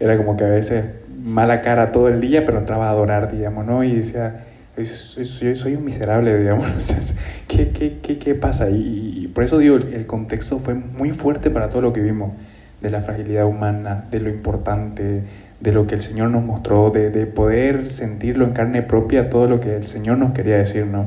[0.00, 0.84] Era como que a veces
[1.22, 3.84] mala cara todo el día, pero entraba a adorar, digamos, ¿no?
[3.84, 4.44] Y decía,
[4.84, 6.66] soy, soy, un miserable, digamos.
[7.48, 8.70] ¿qué, qué, qué, qué pasa?
[8.70, 12.32] Y, y, por eso digo, el contexto fue muy fuerte para todo lo que vimos,
[12.82, 15.22] de la fragilidad humana, de lo importante,
[15.60, 19.48] de lo que el Señor nos mostró, de, de poder sentirlo en carne propia, todo
[19.48, 21.06] lo que el Señor nos quería decir, ¿no?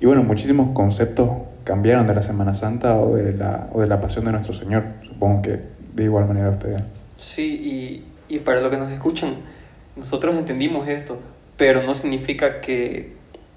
[0.00, 1.30] Y bueno, muchísimos conceptos
[1.64, 4.84] cambiaron de la Semana Santa o de la, o de la pasión de nuestro Señor.
[5.06, 5.60] Supongo que
[5.94, 6.82] de igual manera ustedes.
[7.18, 9.36] Sí, y, y para los que nos escuchan,
[9.96, 11.18] nosotros entendimos esto,
[11.56, 13.12] pero no significa que,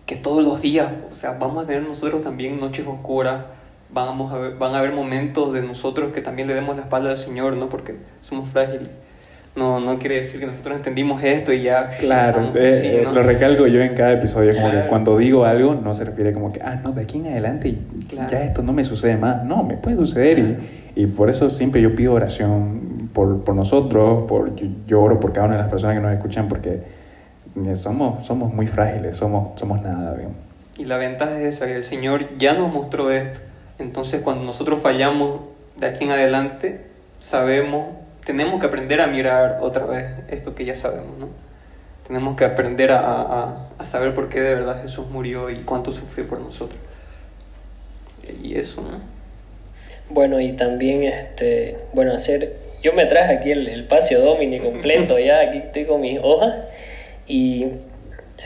[0.05, 3.45] que todos los días, o sea, vamos a tener nosotros también noches oscuras,
[3.89, 7.11] vamos a ver, van a haber momentos de nosotros que también le demos la espalda
[7.11, 7.69] al Señor, ¿no?
[7.69, 8.89] Porque somos frágiles
[9.55, 11.91] no, no quiere decir que nosotros entendimos esto y ya.
[11.99, 13.13] Claro, eh, ¿no?
[13.13, 16.51] lo recalco yo en cada episodio, como que cuando digo algo no se refiere como
[16.51, 17.77] que, ah, no, de aquí en adelante
[18.29, 19.45] ya esto no me sucede más.
[19.45, 24.25] No, me puede suceder y, y, por eso siempre yo pido oración por, por nosotros,
[24.27, 26.81] por, yo, yo, oro por cada una de las personas que nos escuchan porque
[27.65, 30.15] eh, somos, somos muy frágiles, somos, somos nada.
[30.15, 30.37] Digamos.
[30.77, 33.39] Y la ventaja es esa, que el Señor ya nos mostró esto.
[33.79, 35.41] Entonces cuando nosotros fallamos
[35.75, 36.85] de aquí en adelante,
[37.19, 37.87] sabemos
[38.25, 41.29] tenemos que aprender a mirar otra vez esto que ya sabemos, ¿no?
[42.07, 45.91] Tenemos que aprender a, a, a, saber por qué de verdad Jesús murió y cuánto
[45.91, 46.79] sufrió por nosotros.
[48.43, 48.99] Y eso, ¿no?
[50.09, 55.17] Bueno, y también, este, bueno, hacer, yo me traje aquí el, el Pasio Domini completo,
[55.19, 56.55] ya aquí estoy con mis hojas,
[57.27, 57.67] y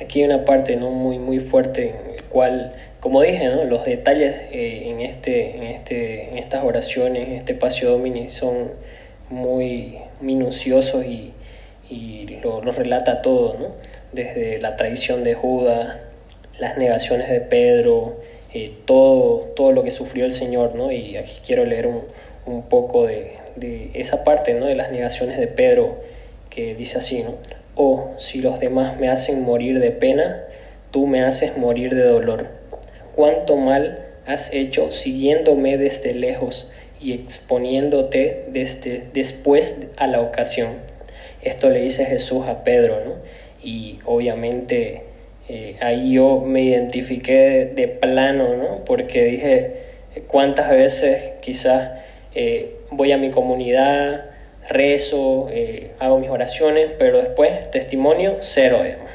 [0.02, 0.92] aquí hay una parte, ¿no?
[0.92, 3.64] Muy, muy fuerte, en el cual, como dije, ¿no?
[3.64, 8.72] Los detalles eh, en, este, en, este, en estas oraciones, en este Pasio Domini son
[9.30, 11.32] muy minuciosos y,
[11.90, 13.68] y lo, lo, relata todo, ¿no?
[14.12, 15.98] desde la traición de Judas,
[16.58, 18.18] las negaciones de Pedro,
[18.54, 20.92] eh, todo, todo lo que sufrió el Señor, ¿no?
[20.92, 22.04] y aquí quiero leer un,
[22.46, 24.66] un poco de, de, esa parte ¿no?
[24.66, 26.00] de las negaciones de Pedro
[26.50, 27.36] que dice así, ¿no?
[27.76, 30.44] oh, si los demás me hacen morir de pena,
[30.92, 32.59] tú me haces morir de dolor.
[33.20, 40.76] Cuánto mal has hecho siguiéndome desde lejos y exponiéndote desde después a la ocasión.
[41.42, 43.16] Esto le dice Jesús a Pedro, ¿no?
[43.62, 45.02] Y obviamente
[45.50, 48.86] eh, ahí yo me identifiqué de, plano, ¿no?
[48.86, 49.74] Porque dije,
[50.28, 52.00] ¿cuántas veces quizás
[52.36, 54.30] eh, voy a mi comunidad,
[54.70, 59.12] rezo, eh, hago mis oraciones, pero después testimonio cero, digamos.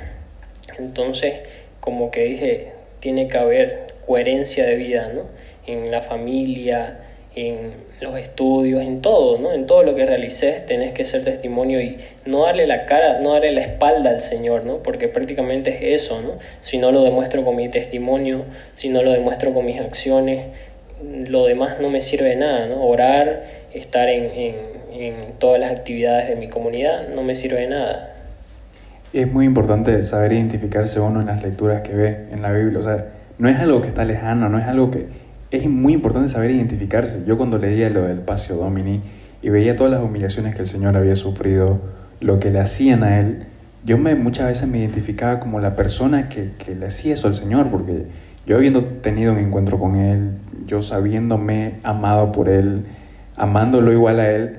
[0.78, 1.40] Entonces,
[1.80, 5.22] como que dije, tiene que haber coherencia de vida, ¿no?
[5.66, 7.00] En la familia,
[7.36, 9.52] en los estudios, en todo, ¿no?
[9.52, 13.32] En todo lo que realices tenés que ser testimonio y no darle la cara, no
[13.32, 14.78] darle la espalda al Señor, ¿no?
[14.78, 16.38] Porque prácticamente es eso, ¿no?
[16.60, 20.46] Si no lo demuestro con mi testimonio, si no lo demuestro con mis acciones,
[21.28, 22.86] lo demás no me sirve de nada, ¿no?
[22.86, 24.54] Orar, estar en, en,
[24.92, 28.14] en todas las actividades de mi comunidad, no me sirve de nada.
[29.12, 32.82] Es muy importante saber identificarse uno en las lecturas que ve en la Biblia, o
[32.82, 33.06] sea,
[33.38, 35.06] no es algo que está lejano, no es algo que
[35.50, 37.22] es muy importante saber identificarse.
[37.26, 39.02] Yo cuando leía lo del Pasio Domini
[39.42, 41.80] y veía todas las humillaciones que el Señor había sufrido,
[42.20, 43.46] lo que le hacían a él,
[43.84, 47.34] yo me, muchas veces me identificaba como la persona que, que le hacía eso al
[47.34, 48.06] Señor, porque
[48.46, 50.32] yo habiendo tenido un encuentro con Él,
[50.66, 52.84] yo sabiéndome amado por Él,
[53.36, 54.58] amándolo igual a Él,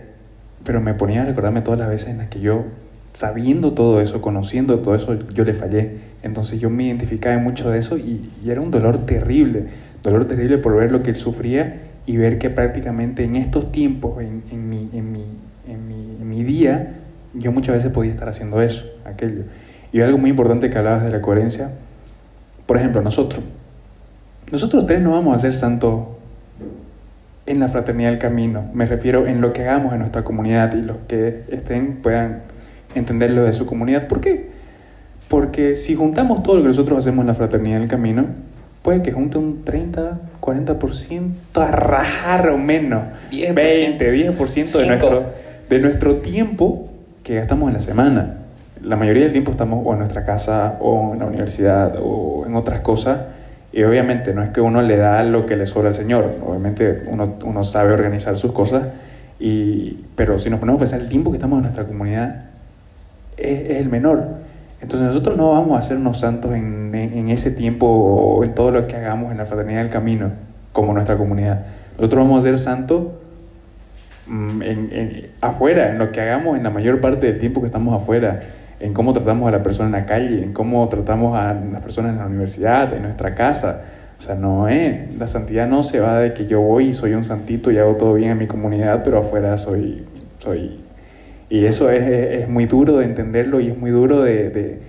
[0.63, 2.65] pero me ponía a recordarme todas las veces en las que yo,
[3.15, 5.99] sabiendo todo eso, conociendo todo eso, yo le fallé.
[6.21, 9.67] Entonces yo me identificaba en mucho de eso y, y era un dolor terrible,
[10.03, 14.21] dolor terrible por ver lo que Él sufría y ver que prácticamente en estos tiempos,
[14.21, 15.23] en, en, mi, en, mi,
[15.65, 16.97] en, mi, en mi día,
[17.33, 19.43] yo muchas veces podía estar haciendo eso, aquello.
[19.93, 21.71] Y algo muy importante que hablabas de la coherencia,
[22.65, 23.45] por ejemplo, nosotros.
[24.51, 26.01] Nosotros tres no vamos a ser santos
[27.45, 28.65] en la fraternidad del camino.
[28.73, 32.41] Me refiero en lo que hagamos en nuestra comunidad y los que estén puedan
[32.95, 34.07] entender lo de su comunidad.
[34.07, 34.49] ¿Por qué?
[35.27, 38.25] Porque si juntamos todo lo que nosotros hacemos en la fraternidad del camino,
[38.81, 43.11] puede que junte un 30, 40% a rajar o menos.
[43.31, 43.53] 10%.
[43.53, 45.25] 20, 10% de nuestro,
[45.69, 46.89] de nuestro tiempo
[47.23, 48.37] que gastamos en la semana.
[48.83, 52.55] La mayoría del tiempo estamos o en nuestra casa o en la universidad o en
[52.55, 53.21] otras cosas.
[53.73, 56.35] Y obviamente no es que uno le da lo que le sobra al Señor.
[56.45, 58.83] Obviamente uno, uno sabe organizar sus cosas.
[59.39, 62.45] Y, pero si nos ponemos a pensar, el tiempo que estamos en nuestra comunidad
[63.37, 64.23] es, el menor.
[64.81, 68.87] Entonces nosotros no vamos a hacernos santos en, en, ese tiempo o en todo lo
[68.87, 70.31] que hagamos en la fraternidad del camino
[70.71, 71.65] como nuestra comunidad.
[71.97, 73.07] Nosotros vamos a ser santos
[74.27, 77.99] mm, en, afuera, en lo que hagamos en la mayor parte del tiempo que estamos
[77.99, 78.41] afuera,
[78.79, 82.11] en cómo tratamos a la persona en la calle, en cómo tratamos a las personas
[82.11, 83.81] en la universidad, en nuestra casa.
[84.19, 87.13] O sea, no es, la santidad no se va de que yo voy y soy
[87.13, 90.05] un santito y hago todo bien en mi comunidad, pero afuera soy,
[90.39, 90.84] soy
[91.49, 94.79] y eso es, es- es muy duro de entenderlo y es muy duro de, de-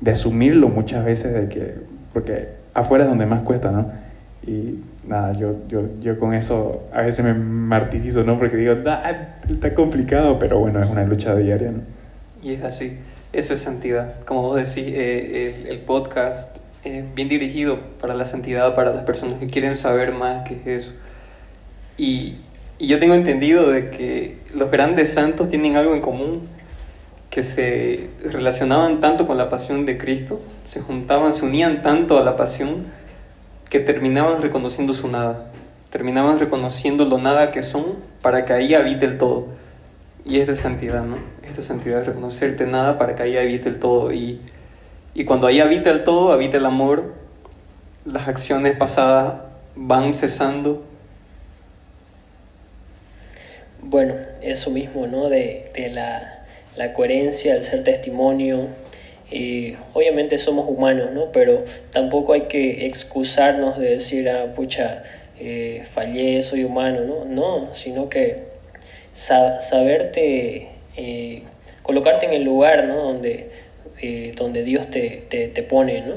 [0.00, 1.74] de asumirlo muchas veces, de que,
[2.12, 3.90] porque afuera es donde más cuesta, ¿no?
[4.46, 8.36] Y nada, yo, yo, yo con eso a veces me martirizo, ¿no?
[8.38, 11.80] Porque digo, "Ah, está complicado, pero bueno, es una lucha diaria, ¿no?
[12.42, 12.98] Y es así,
[13.32, 14.20] eso es santidad.
[14.24, 19.02] Como vos decís, eh, el, el podcast es bien dirigido para la santidad, para las
[19.04, 20.92] personas que quieren saber más qué es eso.
[21.98, 22.36] Y,
[22.78, 26.48] y yo tengo entendido de que los grandes santos tienen algo en común,
[27.30, 32.24] que se relacionaban tanto con la pasión de Cristo, se juntaban, se unían tanto a
[32.24, 32.84] la pasión,
[33.68, 35.50] que terminaban reconociendo su nada,
[35.90, 39.48] terminaban reconociendo lo nada que son para que ahí habite el todo.
[40.24, 41.18] Y esta es santidad, ¿no?
[41.46, 44.12] Esta es santidad, reconocerte nada para que ahí habite el todo.
[44.12, 44.40] Y,
[45.14, 47.12] y cuando ahí habita el todo, habita el amor,
[48.04, 49.42] las acciones pasadas
[49.74, 50.84] van cesando.
[53.88, 55.28] Bueno, eso mismo, ¿no?
[55.28, 56.44] De, de la,
[56.76, 58.68] la coherencia, el ser testimonio.
[59.30, 61.30] Y obviamente somos humanos, ¿no?
[61.32, 65.02] Pero tampoco hay que excusarnos de decir, ah, pucha,
[65.38, 67.24] eh, fallé, soy humano, ¿no?
[67.24, 68.42] No, sino que
[69.14, 71.42] sa- saberte, eh,
[71.82, 72.96] colocarte en el lugar, ¿no?
[73.02, 73.50] Donde,
[74.00, 76.14] eh, donde Dios te, te, te pone, ¿no?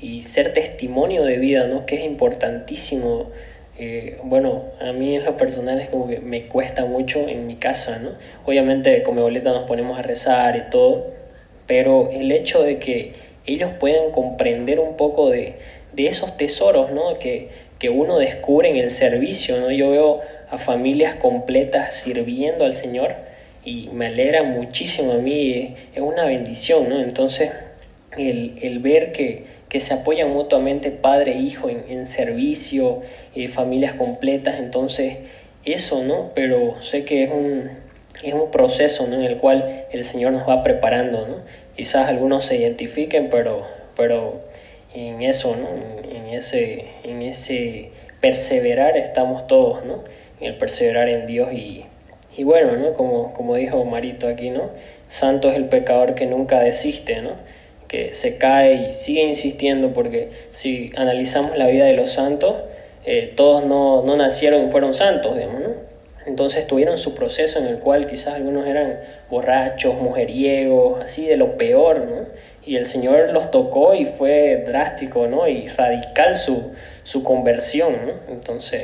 [0.00, 1.84] Y ser testimonio de vida, ¿no?
[1.86, 3.30] Que es importantísimo.
[3.82, 7.56] Eh, bueno, a mí en lo personal es como que me cuesta mucho en mi
[7.56, 8.10] casa, ¿no?
[8.44, 11.06] Obviamente con mi boleta nos ponemos a rezar y todo,
[11.66, 13.14] pero el hecho de que
[13.46, 15.54] ellos puedan comprender un poco de,
[15.94, 17.18] de esos tesoros, ¿no?
[17.18, 19.70] Que, que uno descubre en el servicio, ¿no?
[19.70, 23.14] Yo veo a familias completas sirviendo al Señor
[23.64, 27.00] y me alegra muchísimo a mí, eh, es una bendición, ¿no?
[27.00, 27.50] Entonces,
[28.18, 33.00] el, el ver que, que se apoyan mutuamente padre e hijo en, en servicio,
[33.34, 35.18] eh, familias completas, entonces
[35.64, 36.32] eso, ¿no?
[36.34, 37.70] Pero sé que es un,
[38.22, 39.14] es un proceso ¿no?
[39.14, 41.36] en el cual el Señor nos va preparando, ¿no?
[41.76, 43.64] Quizás algunos se identifiquen, pero,
[43.96, 44.40] pero
[44.92, 45.68] en eso, ¿no?
[45.68, 50.02] En, en ese, en ese perseverar estamos todos, ¿no?
[50.40, 51.84] En el perseverar en Dios y,
[52.36, 52.94] y bueno, ¿no?
[52.94, 54.70] Como, como dijo Marito aquí, ¿no?
[55.08, 57.34] Santo es el pecador que nunca desiste, ¿no?
[57.90, 62.54] Que se cae y sigue insistiendo porque si analizamos la vida de los santos,
[63.04, 65.90] eh, todos no, no nacieron y fueron santos, digamos, ¿no?
[66.26, 71.56] Entonces tuvieron su proceso en el cual quizás algunos eran borrachos, mujeriegos, así de lo
[71.56, 72.26] peor, ¿no?
[72.64, 75.48] Y el Señor los tocó y fue drástico, ¿no?
[75.48, 76.70] Y radical su,
[77.02, 78.32] su conversión, ¿no?
[78.32, 78.82] Entonces,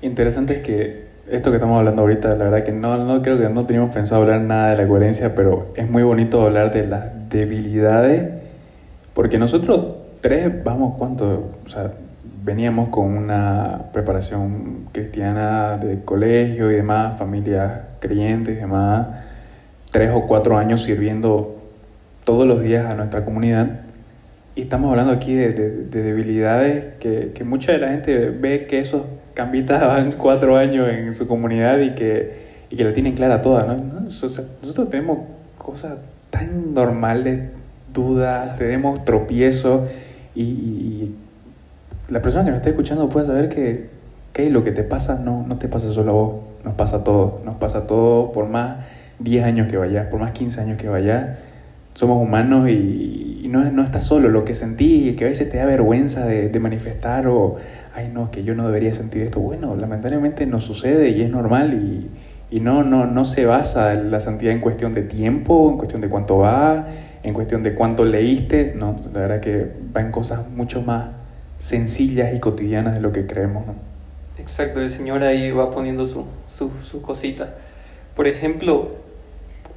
[0.00, 3.48] Interesante es que esto que estamos hablando ahorita, la verdad que no, no creo que
[3.48, 7.28] no teníamos pensado hablar nada de la coherencia, pero es muy bonito hablar de las
[7.28, 8.22] debilidades,
[9.18, 9.84] porque nosotros
[10.20, 11.50] tres, vamos, ¿cuánto?
[11.66, 11.90] O sea,
[12.44, 19.08] veníamos con una preparación cristiana de colegio y demás, familias creyentes y demás,
[19.90, 21.56] tres o cuatro años sirviendo
[22.22, 23.80] todos los días a nuestra comunidad.
[24.54, 28.68] Y estamos hablando aquí de, de- de debilidades que, que mucha de la gente ve
[28.68, 29.02] que esos
[29.34, 33.64] cambitas van cuatro años en su comunidad y que, y que la tienen clara toda,
[33.64, 33.74] ¿no?
[34.00, 35.18] Nosotros tenemos
[35.58, 35.98] cosas
[36.30, 37.50] tan normales,
[37.98, 39.88] dudas, tenemos tropiezos
[40.34, 41.14] y, y
[42.08, 43.88] la persona que nos está escuchando puede saber que,
[44.32, 46.34] que lo que te pasa no, no te pasa solo a vos,
[46.64, 48.78] nos pasa a todos, nos pasa a todos por más
[49.18, 51.38] 10 años que vayas, por más 15 años que vayas,
[51.94, 55.50] somos humanos y, y no, no estás solo, lo que sentís y que a veces
[55.50, 57.56] te da vergüenza de, de manifestar o,
[57.94, 61.74] ay no, que yo no debería sentir esto, bueno, lamentablemente no sucede y es normal
[61.74, 62.08] y,
[62.56, 66.08] y no, no, no se basa la santidad en cuestión de tiempo, en cuestión de
[66.08, 66.86] cuánto va,
[67.22, 71.10] en cuestión de cuánto leíste, no, la verdad que va en cosas mucho más
[71.58, 73.66] sencillas y cotidianas de lo que creemos.
[73.66, 73.74] ¿no?
[74.38, 77.54] Exacto, el Señor ahí va poniendo su, su, su cosita.
[78.14, 78.92] Por ejemplo,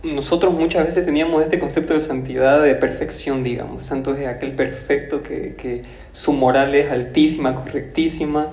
[0.04, 3.84] nosotros muchas veces teníamos este concepto de santidad de perfección, digamos.
[3.84, 8.48] Santo es aquel perfecto que, que su moral es altísima, correctísima,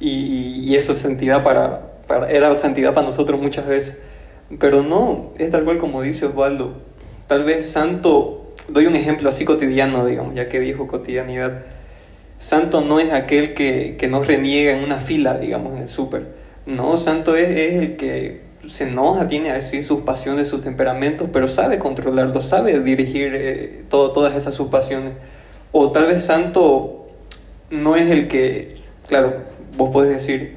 [0.00, 3.98] y, y eso es santidad para, para, era santidad para nosotros muchas veces.
[4.58, 6.74] Pero no, es tal cual como dice Osvaldo.
[7.32, 11.62] Tal vez santo, doy un ejemplo así cotidiano, digamos, ya que dijo cotidianidad.
[12.38, 16.26] Santo no es aquel que, que no reniega en una fila, digamos, en el súper.
[16.66, 21.48] No, santo es, es, el que se enoja, tiene así sus pasiones, sus temperamentos, pero
[21.48, 25.14] sabe controlarlos, sabe dirigir eh, todo, todas esas sus pasiones.
[25.72, 27.06] O tal vez santo
[27.70, 29.36] no es el que, claro,
[29.78, 30.56] vos podés decir,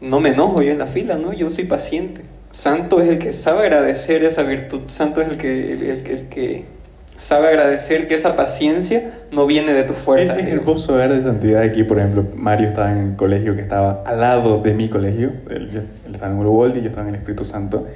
[0.00, 1.34] no me enojo yo en la fila, ¿no?
[1.34, 2.22] Yo soy paciente.
[2.52, 6.28] Santo es el que sabe agradecer esa virtud, santo es el que, el, el, el
[6.28, 6.64] que
[7.18, 10.36] sabe agradecer que esa paciencia no viene de tu fuerza.
[10.36, 13.60] Es, es hermoso ver de santidad aquí, por ejemplo, Mario estaba en el colegio que
[13.60, 15.32] estaba al lado de mi colegio,
[16.10, 17.86] estaba en Uruguay y yo estaba en el Espíritu Santo,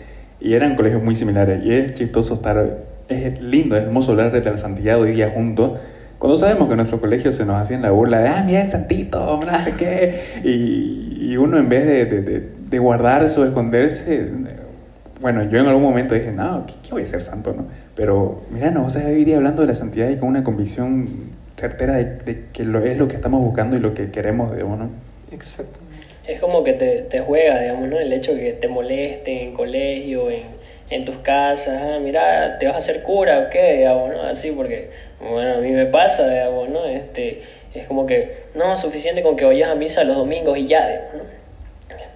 [0.41, 4.41] y eran colegios muy similares, y es chistoso estar, es lindo, es hermoso hablar de
[4.41, 5.73] la santidad hoy día juntos,
[6.23, 8.71] cuando sabemos que en nuestro colegio se nos hacían la burla de, ah, mira el
[8.71, 13.45] santito, no sé qué, y, y uno en vez de, de, de, de guardarse o
[13.45, 14.31] esconderse,
[15.21, 17.53] bueno, yo en algún momento dije, no, ¿qué, qué voy a ser santo?
[17.53, 17.65] ¿no?
[17.97, 21.07] Pero mira, no, o sea, hoy día hablando de la santidad y con una convicción
[21.57, 24.79] certera de, de, que lo, es lo que estamos buscando y lo que queremos, digamos,
[24.79, 24.91] ¿no?
[25.33, 25.81] Exacto.
[26.25, 27.99] Es como que te, te juega, digamos, ¿no?
[27.99, 30.45] El hecho de que te molesten en colegio, en,
[30.93, 34.23] en tus casas, ah, mira, te vas a hacer cura o qué, digamos, ¿no?
[34.23, 36.85] Así, porque, bueno, a mí me pasa, digamos, ¿no?
[36.87, 37.43] Este,
[37.75, 41.15] es como que, no, suficiente con que vayas a misa los domingos y ya, digamos,
[41.15, 41.43] ¿no?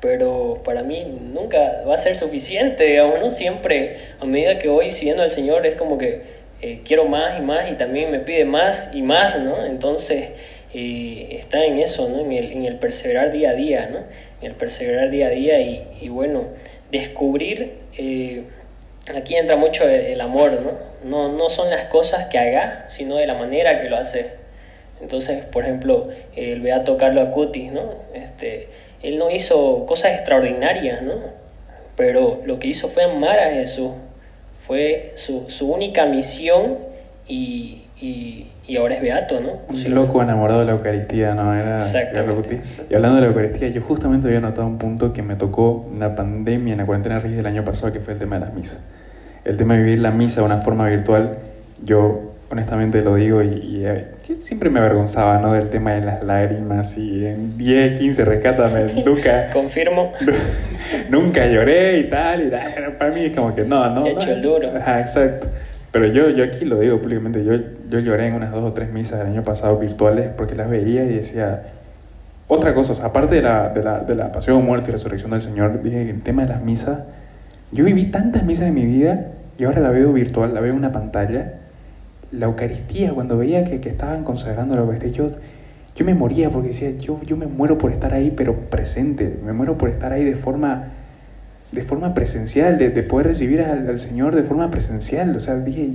[0.01, 3.31] pero para mí nunca va a ser suficiente, digamos, ¿no?
[3.31, 6.23] Siempre, a medida que voy siguiendo al Señor, es como que
[6.63, 9.65] eh, quiero más y más y también me pide más y más, ¿no?
[9.67, 10.29] Entonces,
[10.75, 12.21] eh, está en eso, ¿no?
[12.21, 13.99] En el, en el, perseverar día a día, ¿no?
[14.41, 16.45] En el perseverar día a día y, y bueno,
[16.91, 18.45] descubrir, eh,
[19.15, 20.73] aquí entra mucho el, amor, ¿no?
[21.05, 21.29] ¿no?
[21.33, 24.33] No son las cosas que haga, sino de la manera que lo hace.
[25.01, 27.95] Entonces, por ejemplo, el Beato Carlo Acutis, ¿no?
[28.15, 28.69] Este,
[29.03, 31.15] él no hizo cosas extraordinarias, ¿no?
[31.97, 33.93] Pero lo que hizo fue amar a Jesús.
[34.67, 36.79] Fue su, su única misión
[37.29, 39.61] y, y, y, ahora es beato, ¿no?
[39.69, 41.55] Un loco enamorado de la Eucaristía, ¿no?
[41.55, 42.61] Era Exactamente.
[42.91, 46.01] Y hablando de la Eucaristía, yo justamente había notado un punto que me tocó en
[46.01, 48.55] la pandemia, en la cuarentena rígida del año pasado, que fue el tema de las
[48.55, 48.81] misas.
[49.45, 51.39] El tema de vivir la misa de una forma virtual,
[51.85, 53.87] yo honestamente lo digo y, y,
[54.29, 55.53] y, siempre me avergonzaba ¿no?
[55.53, 59.51] del tema de las lágrimas y en 10, 15 rescátame, nunca...
[59.53, 60.13] Confirmo.
[61.11, 64.07] nunca lloré y tal, y tal, para mí es como que no, no.
[64.07, 64.73] He hecho no, el duro.
[64.77, 65.49] Ajá, exacto.
[65.99, 67.55] Pero yo, yo aquí lo digo públicamente, yo,
[67.89, 71.05] yo lloré en unas dos o tres misas del año pasado virtuales porque las veía
[71.05, 71.69] y decía...
[72.49, 75.31] Otra cosa, o sea, aparte de la, de, la, de la pasión, muerte y resurrección
[75.31, 76.99] del Señor, dije el tema de las misas,
[77.73, 79.29] yo viví tantas misas en mi vida
[79.59, 81.55] y ahora la veo virtual, la veo en una pantalla.
[82.31, 85.31] La Eucaristía, cuando veía que, que estaban consagrando la Eucaristía, yo,
[85.95, 89.55] yo me moría porque decía, yo, yo me muero por estar ahí, pero presente, me
[89.55, 90.89] muero por estar ahí de forma,
[91.73, 95.35] de forma presencial, de, de poder recibir al, al, Señor de forma presencial.
[95.37, 95.91] O sea, dije,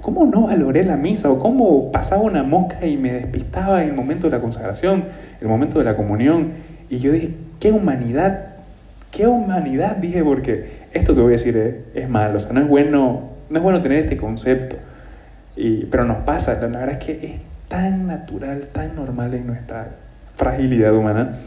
[0.00, 1.30] ¿cómo no valoré la misa?
[1.30, 5.04] ¿O cómo pasaba una mosca y me despistaba en el momento de la consagración,
[5.40, 6.52] el momento de la comunión?
[6.88, 8.54] Y yo dije, qué humanidad,
[9.10, 12.68] qué humanidad, dije, porque esto que voy a decir es, malo, o sea, no es
[12.68, 14.76] bueno, no es bueno tener este concepto.
[15.56, 17.32] Y, pero nos pasa, la verdad es que es
[17.68, 19.88] tan natural, tan normal en nuestra
[20.36, 21.38] fragilidad humana,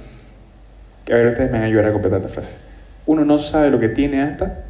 [1.06, 2.69] que a ver, ustedes me van a ayudar a completar la frase.
[3.10, 4.66] Uno no sabe lo que tiene hasta...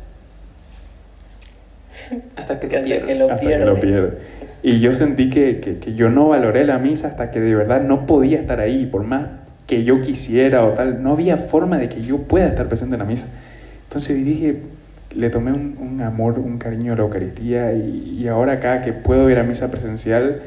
[2.38, 3.06] Hasta que, te pierde.
[3.06, 3.60] Que lo hasta pierde.
[3.60, 4.18] que lo pierde.
[4.64, 7.82] Y yo sentí que, que, que, yo no valoré la misa hasta que de verdad
[7.82, 9.28] no podía estar ahí, por más
[9.68, 13.00] que yo quisiera o tal, no había forma de que yo pueda estar presente en
[13.00, 13.28] la misa.
[13.84, 14.62] Entonces dije,
[15.14, 18.94] le tomé un, un, amor, un cariño a la Eucaristía y, y, ahora acá que
[18.94, 20.44] puedo ir a misa presencial,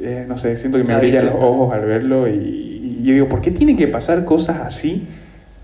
[0.00, 3.28] eh, no sé, siento que me brillan los ojos al verlo y, y, yo digo,
[3.28, 5.08] ¿por qué tienen que pasar cosas así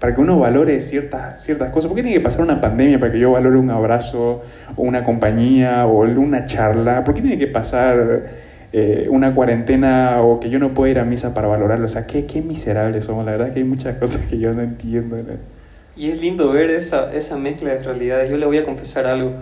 [0.01, 1.89] para que uno valore ciertas, ciertas cosas.
[1.89, 4.43] ¿Por qué tiene que pasar una pandemia para que yo valore un abrazo,
[4.77, 7.05] o una compañía, o una charla?
[7.05, 11.05] ¿Por qué tiene que pasar eh, una cuarentena o que yo no pueda ir a
[11.05, 11.87] misa para valorarlo?
[11.87, 13.25] O sea, qué, qué miserables somos.
[13.25, 15.17] La verdad que hay muchas cosas que yo no entiendo.
[15.97, 18.31] Y es lindo ver esa, esa mezcla de realidades.
[18.31, 19.33] Yo le voy a confesar algo.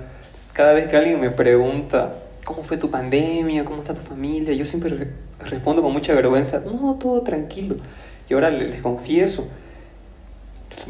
[0.54, 2.14] Cada vez que alguien me pregunta,
[2.46, 3.66] ¿cómo fue tu pandemia?
[3.66, 4.54] ¿Cómo está tu familia?
[4.54, 5.08] Yo siempre
[5.44, 7.76] respondo con mucha vergüenza, no, todo tranquilo.
[8.30, 9.46] Y ahora les confieso,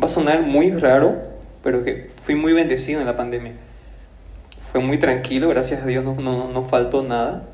[0.01, 1.17] va a sonar muy raro,
[1.63, 3.53] pero que fui muy bendecido en la pandemia.
[4.61, 7.45] Fue muy tranquilo, gracias a Dios no, no, no faltó nada.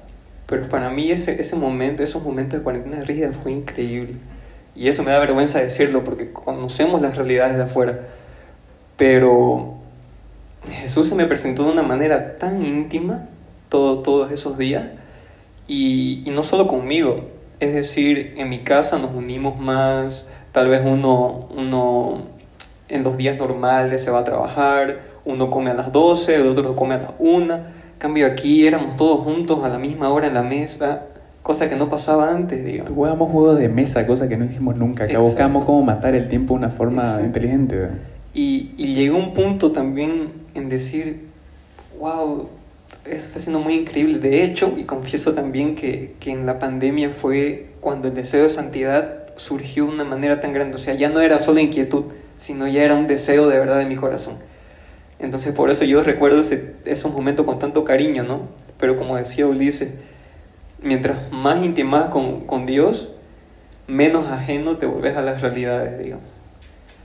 [0.47, 4.15] Pero para mí ese, ese momento, esos momentos de cuarentena rígida fue increíble.
[4.75, 8.01] Y eso me da vergüenza decirlo porque conocemos las realidades de afuera.
[8.97, 9.75] Pero
[10.71, 13.29] Jesús se me presentó de una manera tan íntima
[13.69, 14.85] todo, todos esos días.
[15.69, 17.31] Y, y no solo conmigo,
[17.61, 22.19] es decir, en mi casa nos unimos más, tal vez uno, uno
[22.89, 26.77] en los días normales se va a trabajar, uno come a las 12, el otro
[26.77, 27.55] come a las 1.
[27.55, 27.63] En
[27.99, 31.05] cambio aquí éramos todos juntos a la misma hora en la mesa,
[31.43, 32.93] cosa que no pasaba antes, digamos.
[32.93, 36.55] Jugábamos juegos de mesa, cosa que no hicimos nunca, que buscamos cómo matar el tiempo
[36.55, 37.89] de una forma inteligente.
[38.35, 41.29] Y, y llegó un punto también en decir,
[41.99, 42.49] wow,
[43.05, 44.19] está siendo muy increíble.
[44.19, 48.51] De hecho, y confieso también que, que en la pandemia fue cuando el deseo de
[48.51, 50.77] santidad surgió de una manera tan grande.
[50.77, 52.05] O sea, ya no era solo inquietud,
[52.39, 54.37] sino ya era un deseo de verdad de mi corazón.
[55.19, 58.49] Entonces, por eso yo recuerdo ese, esos momentos con tanto cariño, ¿no?
[58.79, 59.91] Pero como decía Ulises,
[60.83, 63.11] mientras más intimas con, con Dios,
[63.87, 66.27] menos ajeno te volvés a las realidades, digamos.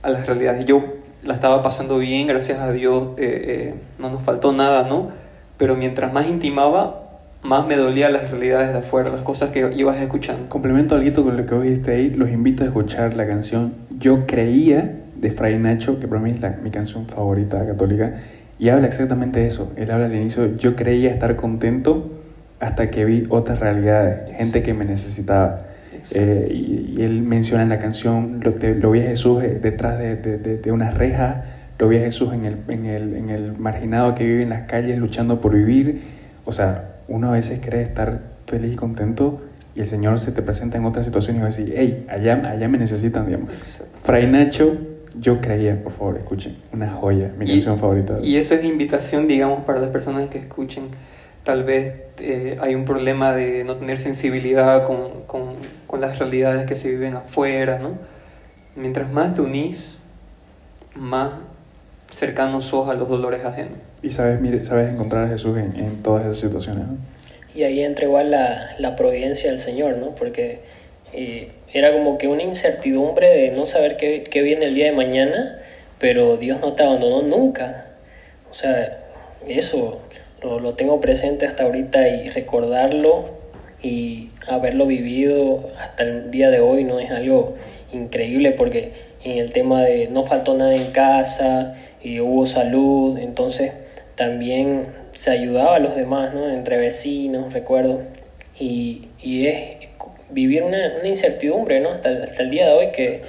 [0.02, 0.66] A las realidades.
[0.66, 0.84] Yo
[1.24, 5.12] la estaba pasando bien, gracias a Dios, eh, eh, no nos faltó nada, ¿no?
[5.58, 7.07] Pero mientras más intimaba,
[7.48, 10.50] más me dolía las realidades de afuera, las cosas que ibas escuchando.
[10.50, 14.28] Complemento algo con lo que vos dijiste ahí, los invito a escuchar la canción Yo
[14.28, 18.18] Creía de Fray Nacho, que para mí es la, mi canción favorita católica,
[18.60, 19.72] y habla exactamente de eso.
[19.78, 22.12] Él habla al inicio, yo creía estar contento
[22.60, 25.62] hasta que vi otras realidades, gente que me necesitaba.
[26.12, 30.18] Eh, y, él menciona en la canción, lo, lo vi a Jesús eh, detrás de,
[30.18, 31.46] de, de, una reja,
[31.80, 34.64] lo vi a Jesús en el, en, el, en el marginado que vive en las
[34.64, 36.02] calles luchando por vivir.
[36.44, 39.42] O sea, uno a veces cree estar feliz y contento
[39.76, 42.50] y el Señor se te presenta en otras situaciones y va a decir, hey, allá,
[42.50, 43.52] allá me necesitan, digamos.
[44.02, 44.76] Fray Nacho,
[45.20, 48.18] yo creía, por favor, escuchen, una joya, mi canción favorita.
[48.24, 50.86] Y eso es invitación, digamos, para las personas que escuchen.
[51.44, 56.66] Tal vez eh, hay un problema de no tener sensibilidad con, con, con, las realidades
[56.66, 57.92] que se viven afuera, ¿no?
[58.76, 60.00] Mientras más te unís,
[60.96, 61.30] más
[62.12, 63.78] cercanos sos a los dolores ajenos.
[64.04, 66.98] Y sabes, mire, sabes encontrar a Jesús en, en todas esas situaciones, ¿no?
[67.56, 70.14] Y ahí entra igual la, la providencia del Señor, ¿no?
[70.14, 70.60] Porque
[71.12, 74.92] eh, era como que una incertidumbre de no saber qué, qué viene el día de
[74.92, 75.60] mañana,
[75.98, 77.88] pero Dios no te abandonó nunca.
[78.52, 79.00] O sea,
[79.48, 80.00] eso
[80.44, 83.26] lo, lo tengo presente hasta ahorita y recordarlo
[83.82, 87.56] y haberlo vivido hasta el día de hoy no es algo
[87.92, 88.92] increíble porque
[89.24, 93.72] en el tema de no faltó nada en casa y hubo salud, entonces
[94.18, 96.50] también se ayudaba a los demás, ¿no?
[96.50, 98.02] Entre vecinos, recuerdo.
[98.60, 99.78] Y, y es
[100.32, 101.92] vivir una, una incertidumbre, ¿no?
[101.92, 103.22] Hasta, hasta, el día de hoy que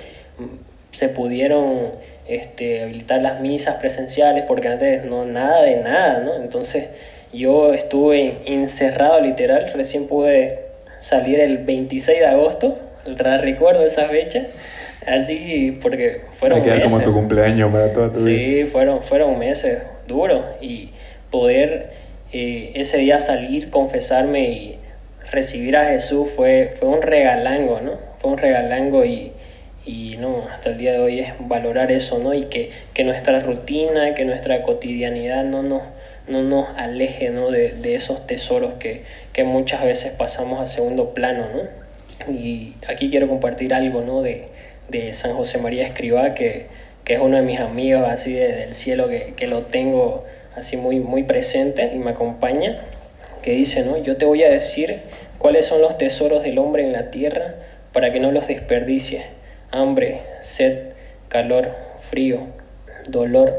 [0.90, 1.92] se pudieron
[2.26, 6.34] este, habilitar las misas presenciales, porque antes no, nada de nada, ¿no?
[6.36, 6.86] Entonces
[7.32, 10.60] yo estuve encerrado literal, recién pude
[10.98, 14.46] salir el 26 de agosto, recuerdo esa fecha,
[15.06, 16.90] así porque fueron meses.
[16.90, 18.64] como tu cumpleaños para toda tu sí, vida.
[18.64, 19.78] Sí, fueron, fueron meses
[20.08, 20.90] duros y
[21.30, 21.92] poder
[22.32, 24.78] eh, ese día salir, confesarme y
[25.30, 27.92] recibir a Jesús fue, fue un regalango, ¿no?
[28.18, 29.32] Fue un regalango y,
[29.86, 32.34] y no, hasta el día de hoy es valorar eso, ¿no?
[32.34, 35.82] Y que, que nuestra rutina, que nuestra cotidianidad no nos,
[36.26, 37.50] no nos aleje, ¿no?
[37.50, 39.02] De, de esos tesoros que,
[39.32, 42.32] que muchas veces pasamos a segundo plano, ¿no?
[42.32, 44.22] Y aquí quiero compartir algo, ¿no?
[44.22, 44.48] De,
[44.88, 46.66] de San José María Escribá, que,
[47.08, 50.76] que es uno de mis amigos así de, del cielo, que, que lo tengo así
[50.76, 52.76] muy, muy presente y me acompaña,
[53.40, 53.96] que dice, ¿no?
[53.96, 55.00] Yo te voy a decir
[55.38, 57.54] cuáles son los tesoros del hombre en la tierra
[57.94, 59.22] para que no los desperdicies.
[59.70, 60.90] Hambre, sed,
[61.30, 62.40] calor, frío,
[63.08, 63.54] dolor,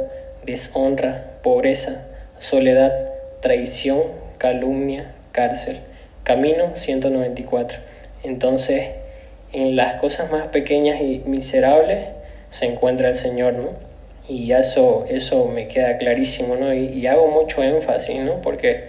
[0.46, 2.06] deshonra, pobreza,
[2.38, 2.94] soledad,
[3.42, 4.04] traición,
[4.38, 5.80] calumnia, cárcel.
[6.24, 7.80] Camino 194.
[8.22, 8.90] Entonces,
[9.54, 12.19] en las cosas más pequeñas y miserables
[12.50, 13.90] se encuentra el Señor, ¿no?
[14.30, 16.74] y eso, eso me queda clarísimo, ¿no?
[16.74, 18.42] Y, hago mucho énfasis, ¿no?
[18.42, 18.84] Porque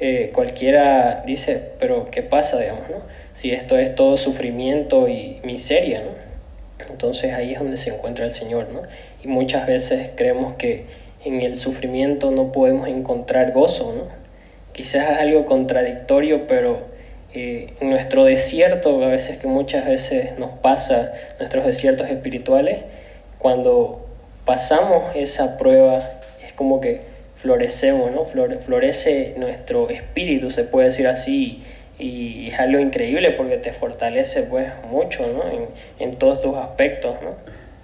[0.00, 2.96] eh, cualquiera dice, pero ¿qué pasa, digamos, ¿no?
[3.32, 6.10] Si esto es todo sufrimiento y miseria, ¿no?
[6.90, 8.82] Entonces ahí es donde se encuentra el Señor, ¿no?
[9.24, 10.84] Y muchas veces creemos que
[11.24, 14.04] en el sufrimiento no podemos encontrar gozo, ¿no?
[14.72, 16.80] Quizás es algo contradictorio, pero
[17.32, 22.80] eh, nuestro desierto, a veces que muchas veces nos pasa, nuestros desiertos espirituales,
[23.42, 24.06] cuando
[24.44, 25.98] pasamos esa prueba,
[26.44, 27.02] es como que
[27.36, 28.24] florecemos, ¿no?
[28.24, 31.64] florece nuestro espíritu, se puede decir así,
[31.98, 35.44] y es algo increíble porque te fortalece pues mucho, ¿no?
[35.50, 35.66] En,
[35.98, 37.30] en todos tus aspectos, ¿no?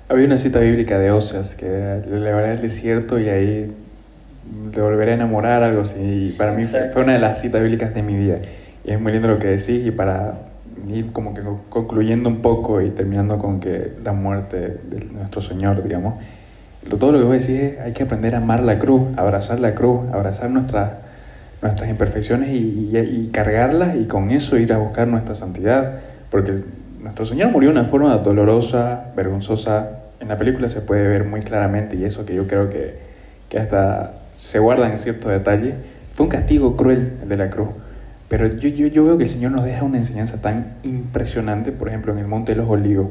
[0.09, 3.71] Había una cita bíblica de Oseas que le llevaré al desierto y ahí
[4.75, 5.99] le volveré a enamorar, algo así.
[6.01, 8.39] Y para mí fue una de las citas bíblicas de mi vida.
[8.85, 10.35] Y es muy lindo lo que decís y para
[10.89, 15.83] ir como que concluyendo un poco y terminando con que la muerte de nuestro Señor,
[15.83, 16.15] digamos,
[16.99, 19.75] todo lo que vos decís es hay que aprender a amar la cruz, abrazar la
[19.75, 20.91] cruz, abrazar nuestras
[21.63, 26.01] nuestras imperfecciones y, y, cargarlas y con eso ir a buscar nuestra santidad.
[26.31, 26.63] Porque
[27.01, 29.91] nuestro Señor murió de una forma dolorosa, vergonzosa.
[30.21, 32.99] En la película se puede ver muy claramente y eso que yo creo que,
[33.49, 35.75] que hasta se guarda en ciertos detalles.
[36.15, 37.69] Fue un castigo cruel el de la cruz.
[38.29, 41.89] Pero yo, yo, yo veo que el Señor nos deja una enseñanza tan impresionante, por
[41.89, 43.09] ejemplo, en el Monte de los Olivos.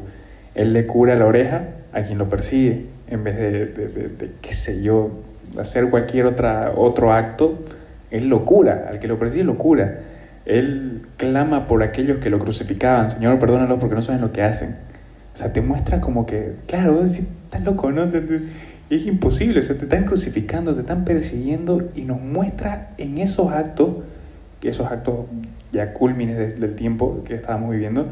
[0.55, 4.53] Él le cura la oreja a quien lo persigue, en vez de, de, de, qué
[4.53, 5.11] sé yo,
[5.57, 7.63] hacer cualquier otra, otro acto
[8.11, 9.99] él lo cura, al que lo persigue lo cura.
[10.45, 14.75] Él clama por aquellos que lo crucificaban, Señor, perdónalos porque no saben lo que hacen.
[15.33, 18.07] O sea, te muestra como que, claro, estás loco, ¿no?
[18.89, 23.51] Es imposible, o sea, te están crucificando, te están persiguiendo y nos muestra en esos
[23.51, 23.97] actos,
[24.61, 25.25] esos actos
[25.71, 28.07] ya culmines del tiempo que estábamos viviendo,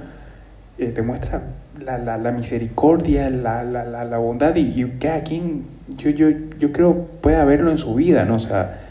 [0.77, 1.43] eh, te muestra
[1.79, 5.63] la, la, la misericordia, la, la, bondad y, y cada quien,
[5.97, 6.29] yo, yo,
[6.59, 8.35] yo creo, puede haberlo en su vida, ¿no?
[8.35, 8.81] O sea,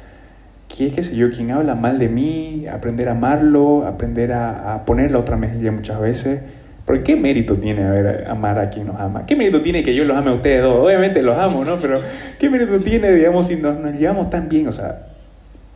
[0.69, 4.85] que qué sé yo, quien habla mal de mí, aprender a amarlo, aprender a, a
[4.85, 6.41] poner la otra mejilla muchas veces.
[6.85, 9.25] Porque qué mérito tiene haber, amar a quien nos ama.
[9.25, 10.85] ¿Qué mérito tiene que yo los ame a ustedes dos?
[10.85, 11.77] Obviamente los amo, ¿no?
[11.77, 12.01] Pero
[12.39, 14.69] ¿qué mérito tiene, digamos, si nos, nos llevamos tan bien?
[14.69, 15.07] O sea,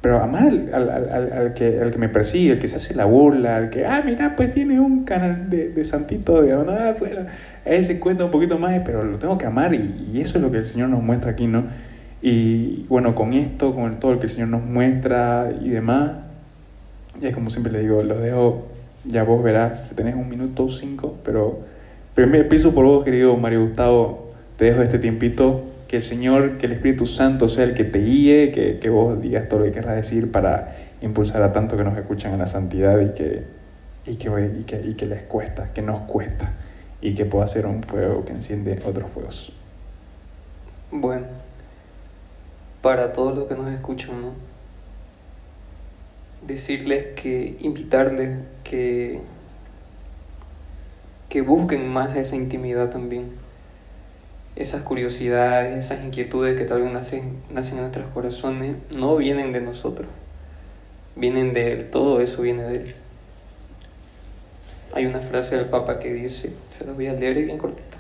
[0.01, 2.94] pero amar al, al, al, al, que, al que me persigue, al que se hace
[2.94, 6.94] la burla, al que, ah, mira, pues tiene un canal de, de santito, digamos, ah,
[6.99, 7.22] bueno,
[7.64, 10.44] él se cuenta un poquito más, pero lo tengo que amar y, y eso es
[10.44, 11.64] lo que el Señor nos muestra aquí, ¿no?
[12.20, 16.12] Y bueno, con esto, con todo lo que el Señor nos muestra y demás,
[17.20, 18.66] ya como siempre le digo, los dejo,
[19.05, 21.61] ya vos verás, tenés un minuto cinco, pero,
[22.16, 26.66] me piso por vos, querido Mario Gustavo, te dejo este tiempito, que el Señor, que
[26.66, 29.72] el Espíritu Santo sea el que te guíe, que, que vos digas todo lo que
[29.72, 33.45] querrás decir para impulsar a tanto que nos escuchan a la santidad y que,
[34.07, 36.53] y que, y que, les cuesta, que nos cuesta,
[37.01, 39.53] y que pueda ser un fuego que enciende otros fuegos.
[40.91, 41.26] Bueno,
[42.82, 44.32] para todos los que nos escuchan.
[46.47, 49.20] Decirles que, invitarles que,
[51.28, 53.32] que busquen más esa intimidad también,
[54.59, 59.61] esas curiosidades, esas inquietudes que tal vez nacen, nacen en nuestros corazones, no vienen de
[59.61, 60.09] nosotros,
[61.14, 62.94] vienen de Él, todo eso viene de Él.
[64.92, 67.96] Hay una frase del Papa que dice, se la voy a leer bien cortita,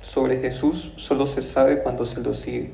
[0.00, 2.70] sobre Jesús solo se sabe cuando se lo sigue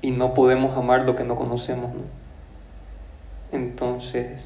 [0.00, 1.92] y no podemos amar lo que no conocemos.
[1.94, 2.02] ¿no?
[3.50, 4.40] Entonces,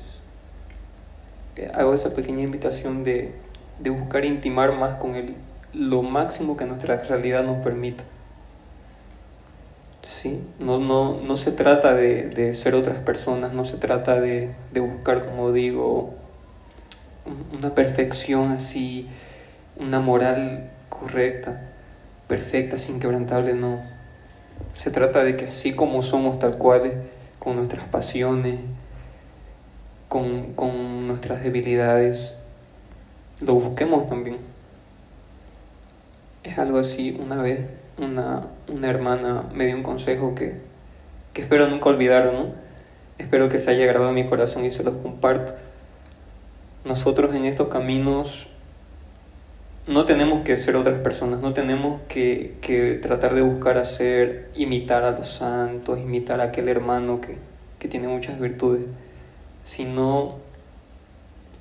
[1.56, 3.34] eh, hago esa pequeña invitación de,
[3.78, 5.34] de, buscar intimar más con Él
[5.72, 8.04] lo máximo que nuestra realidad nos permita.
[10.02, 10.40] ¿Sí?
[10.58, 14.80] No, no, no se trata de, de, ser otras personas, no se trata de, de
[14.80, 16.14] buscar, como digo,
[17.52, 19.08] una perfección así,
[19.76, 21.70] una moral correcta,
[22.28, 23.80] perfecta, sin quebrantable, no
[24.74, 26.94] se trata de que así como somos tal cuales,
[27.38, 28.60] con nuestras pasiones,
[30.08, 32.34] con, con nuestras debilidades,
[33.40, 34.51] lo busquemos también.
[36.45, 37.61] Es algo así, una vez
[37.99, 40.57] una, una hermana me dio un consejo que,
[41.32, 42.47] que espero nunca olvidar, ¿no?
[43.18, 45.55] Espero que se haya grabado en mi corazón y se los comparto.
[46.84, 48.49] Nosotros en estos caminos
[49.86, 55.05] no tenemos que ser otras personas, no tenemos que, que, tratar de buscar hacer, imitar
[55.05, 57.38] a los santos, imitar a aquel hermano que,
[57.78, 58.82] que tiene muchas virtudes,
[59.64, 60.36] sino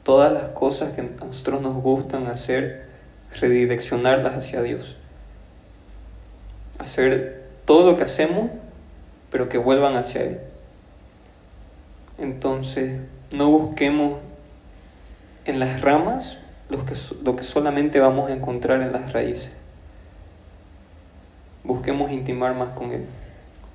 [0.03, 2.90] todas las cosas que a nosotros nos gustan hacer,
[3.39, 4.95] redireccionarlas hacia Dios.
[6.79, 8.49] Hacer todo lo que hacemos,
[9.31, 10.39] pero que vuelvan hacia Él.
[12.17, 12.99] Entonces,
[13.31, 14.19] no busquemos
[15.45, 16.37] en las ramas
[16.69, 16.85] lo
[17.35, 19.51] que, solamente vamos a encontrar en las raíces.
[21.63, 23.05] Busquemos intimar más con Él,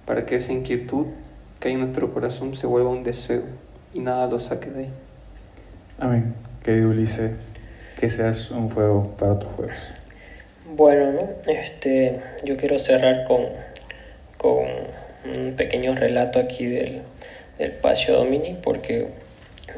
[0.06, 1.06] para que esa inquietud
[1.60, 3.42] que hay en nuestro corazón se vuelva un deseo
[3.92, 4.90] y nada lo saque de ahí.
[5.98, 6.34] Amén.
[6.62, 7.32] Querido Ulises,
[7.98, 9.78] que seas un fuego para otros fuegos.
[10.74, 11.52] Bueno, ¿no?
[11.52, 13.46] este, yo quiero cerrar con,
[14.36, 14.66] con
[15.36, 17.02] un pequeño relato aquí del,
[17.58, 19.08] del Pacio Domini, porque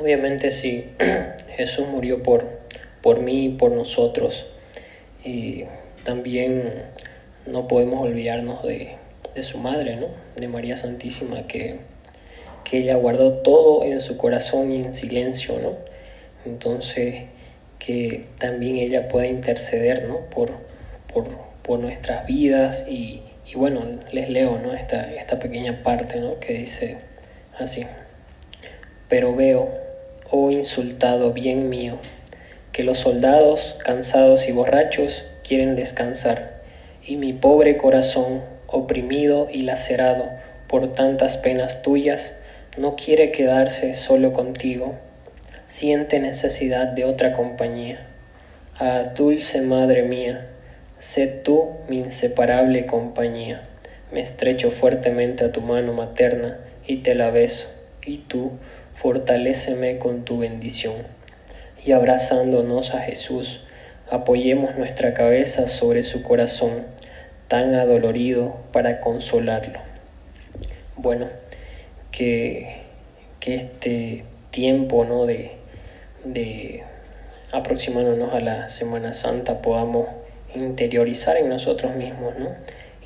[0.01, 0.91] obviamente si
[1.57, 2.47] Jesús murió por,
[3.03, 4.47] por mí y por nosotros,
[5.25, 5.64] y
[6.05, 6.85] también
[7.47, 8.97] no podemos olvidarnos de,
[9.35, 10.09] de su madre, ¿no?
[10.37, 11.77] de María Santísima, que,
[12.64, 15.77] que ella guardó todo en su corazón y en silencio, ¿no?
[16.45, 17.25] Entonces,
[17.79, 20.18] que también ella pueda interceder, ¿no?
[20.31, 20.53] Por,
[21.12, 21.29] por,
[21.62, 24.74] por nuestras vidas y, y, bueno, les leo, ¿no?
[24.74, 26.39] Esta, esta pequeña parte, ¿no?
[26.41, 26.99] Que dice
[27.59, 27.87] así.
[29.09, 29.70] Pero veo,
[30.31, 31.99] oh insultado bien mío,
[32.72, 36.61] que los soldados, cansados y borrachos, quieren descansar,
[37.05, 40.29] y mi pobre corazón, oprimido y lacerado
[40.68, 42.35] por tantas penas tuyas,
[42.76, 44.95] no quiere quedarse solo contigo,
[45.69, 48.07] siente necesidad de otra compañía.
[48.79, 50.47] Ah, dulce Madre mía,
[50.99, 53.62] sé tú mi inseparable compañía.
[54.11, 57.69] Me estrecho fuertemente a tu mano materna y te la beso,
[58.03, 58.53] y tú
[58.95, 60.95] fortaléceme con tu bendición.
[61.85, 63.61] Y abrazándonos a Jesús,
[64.11, 66.85] apoyemos nuestra cabeza sobre su corazón,
[67.47, 69.81] tan adolorido para consolarlo.
[70.97, 71.29] Bueno,
[72.11, 72.79] que,
[73.39, 75.27] que este tiempo ¿no?
[75.27, 75.57] de,
[76.33, 76.83] de
[77.53, 80.09] aproximándonos a la Semana Santa podamos
[80.55, 82.51] interiorizar en nosotros mismos ¿no?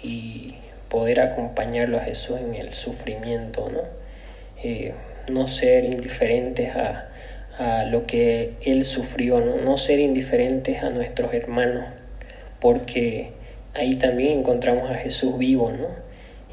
[0.02, 0.56] y
[0.88, 3.80] poder acompañarlo a Jesús en el sufrimiento, ¿no?
[4.62, 4.92] Eh,
[5.28, 7.08] no ser indiferentes a,
[7.58, 9.56] a, lo que Él sufrió, ¿no?
[9.56, 11.84] no ser indiferentes a nuestros hermanos,
[12.60, 13.32] porque
[13.74, 15.88] ahí también encontramos a Jesús vivo, ¿no?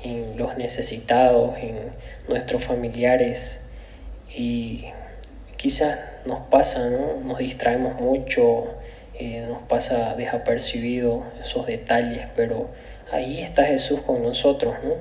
[0.04, 1.76] en los necesitados, en
[2.28, 3.60] nuestros familiares
[4.34, 4.86] y
[5.58, 7.20] quizás nos pasa, ¿no?
[7.24, 8.68] nos distraemos mucho,
[9.16, 12.70] eh, nos pasa desapercibido esos detalles, pero
[13.12, 14.94] ahí está Jesús con nosotros, ¿no?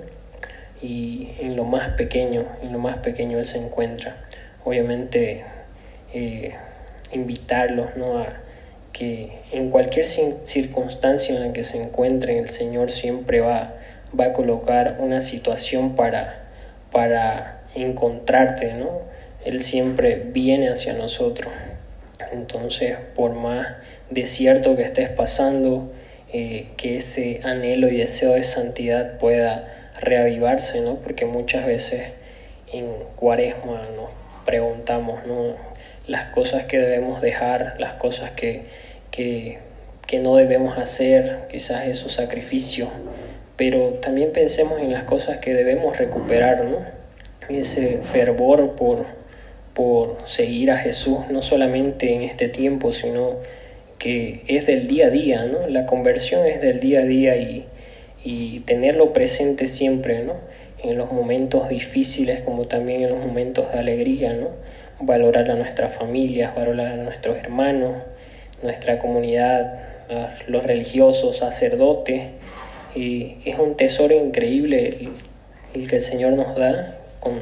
[0.80, 4.16] y en lo más pequeño, en lo más pequeño Él se encuentra.
[4.64, 5.44] Obviamente
[6.12, 6.54] eh,
[7.12, 8.18] invitarlos ¿no?
[8.18, 8.26] a
[8.92, 13.74] que en cualquier circunstancia en la que se encuentren el Señor siempre va
[14.18, 16.44] va a colocar una situación para,
[16.90, 19.02] para encontrarte, ¿no?
[19.48, 21.52] Él siempre viene hacia nosotros.
[22.32, 23.66] Entonces, por más
[24.10, 25.90] desierto que estés pasando,
[26.32, 30.96] eh, que ese anhelo y deseo de santidad pueda reavivarse, ¿no?
[30.96, 32.12] Porque muchas veces
[32.72, 32.86] en
[33.16, 34.10] cuaresma nos
[34.44, 35.56] preguntamos, ¿no?
[36.06, 38.64] Las cosas que debemos dejar, las cosas que,
[39.10, 39.58] que,
[40.06, 42.90] que no debemos hacer, quizás esos sacrificios
[43.58, 46.76] pero también pensemos en las cosas que debemos recuperar, ¿no?
[47.48, 49.17] Ese fervor por,
[49.78, 53.36] por seguir a Jesús, no solamente en este tiempo, sino
[54.00, 55.68] que es del día a día, ¿no?
[55.68, 57.64] La conversión es del día a día y,
[58.24, 60.34] y tenerlo presente siempre, ¿no?
[60.82, 64.48] En los momentos difíciles como también en los momentos de alegría, ¿no?
[64.98, 67.98] Valorar a nuestras familias, valorar a nuestros hermanos,
[68.64, 69.78] nuestra comunidad,
[70.48, 72.22] los religiosos, sacerdotes,
[72.96, 75.10] y es un tesoro increíble
[75.72, 77.34] el, que el Señor nos da con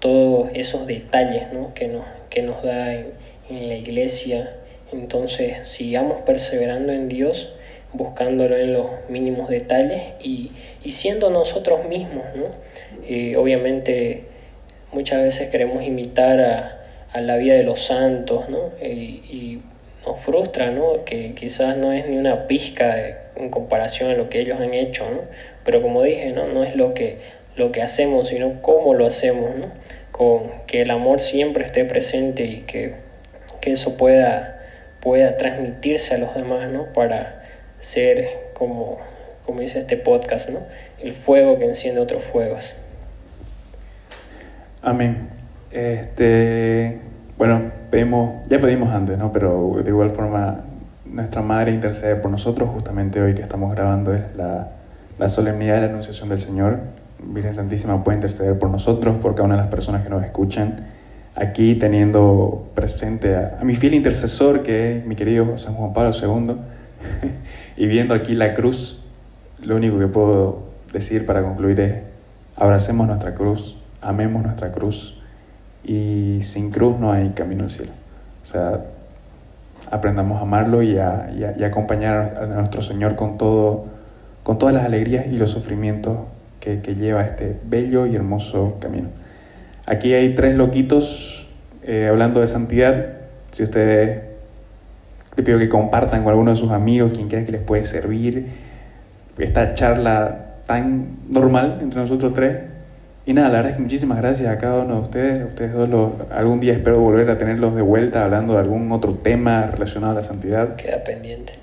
[0.00, 1.72] todos esos detalles ¿no?
[1.74, 3.20] que, nos, que nos da en,
[3.50, 4.56] la iglesia.
[4.92, 7.52] Entonces sigamos perseverando en Dios,
[7.92, 10.52] buscándolo en los mínimos detalles y,
[10.84, 12.24] y siendo nosotros mismos.
[12.36, 12.46] ¿no?
[13.08, 14.24] Eh, obviamente
[14.92, 16.80] muchas veces queremos imitar a,
[17.12, 18.70] a, la vida de los santos ¿no?
[18.80, 19.60] Eh, y
[20.06, 21.04] nos frustra, ¿no?
[21.04, 25.04] Que quizás no es ni una pizca en comparación a lo que ellos han hecho,
[25.10, 25.20] ¿no?
[25.64, 26.44] Pero como dije, ¿no?
[26.46, 27.18] No es lo que,
[27.60, 29.66] lo que hacemos, sino cómo lo hacemos, ¿no?
[30.10, 32.94] Con que el amor siempre esté presente y que,
[33.60, 34.60] que eso pueda,
[35.00, 36.86] pueda transmitirse a los demás, ¿no?
[36.86, 37.42] Para
[37.78, 38.98] ser como,
[39.46, 40.60] como dice este podcast, ¿no?
[40.98, 42.74] El fuego que enciende otros fuegos.
[44.82, 45.28] Amén.
[45.70, 46.98] Este,
[47.36, 49.30] bueno, pedimos, ya pedimos antes, ¿no?
[49.32, 50.64] Pero de igual forma
[51.04, 52.70] nuestra Madre intercede por nosotros.
[52.70, 54.68] Justamente hoy que estamos grabando es la,
[55.18, 56.80] la solemnidad de la Anunciación del Señor.
[57.22, 60.86] Virgen Santísima puede interceder por nosotros, por cada una de las personas que nos escuchan.
[61.34, 66.10] Aquí teniendo presente a, a mi fiel intercesor, que es mi querido San Juan Pablo
[66.12, 66.56] II,
[67.76, 69.00] y viendo aquí la cruz,
[69.62, 71.94] lo único que puedo decir para concluir es,
[72.56, 75.20] abracemos nuestra cruz, amemos nuestra cruz,
[75.84, 77.92] y sin cruz no hay camino al cielo.
[78.42, 78.84] O sea,
[79.90, 83.86] aprendamos a amarlo y a, y a, acompañar a nuestro Señor con, todo,
[84.42, 86.18] con todas las alegrías y los sufrimientos
[86.60, 89.08] que, que lleva este bello y hermoso camino.
[89.86, 91.48] Aquí hay tres loquitos
[91.82, 93.06] eh, hablando de santidad.
[93.52, 94.20] Si ustedes
[95.36, 98.46] Le pido que compartan con alguno de sus amigos, quien quiera que les puede servir
[99.38, 102.58] esta charla tan normal entre nosotros tres.
[103.26, 105.46] Y nada, la verdad es que muchísimas gracias a cada uno de ustedes.
[105.46, 109.14] Ustedes dos, los, algún día espero volver a tenerlos de vuelta hablando de algún otro
[109.14, 110.76] tema relacionado a la santidad.
[110.76, 111.54] Queda pendiente.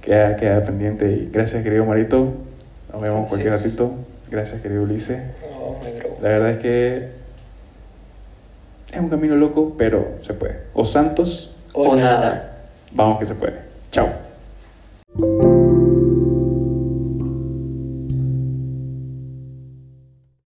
[0.00, 1.10] Queda, queda pendiente.
[1.10, 2.34] Y gracias, querido Marito.
[2.92, 3.92] Nos vemos cualquier ratito.
[4.30, 5.22] Gracias, querido Ulises.
[5.50, 5.76] No.
[6.22, 7.08] La verdad es que
[8.92, 10.60] es un camino loco, pero se puede.
[10.74, 12.64] O Santos o, nada.
[12.92, 13.58] Vamos que se puede.
[13.90, 14.08] Chao.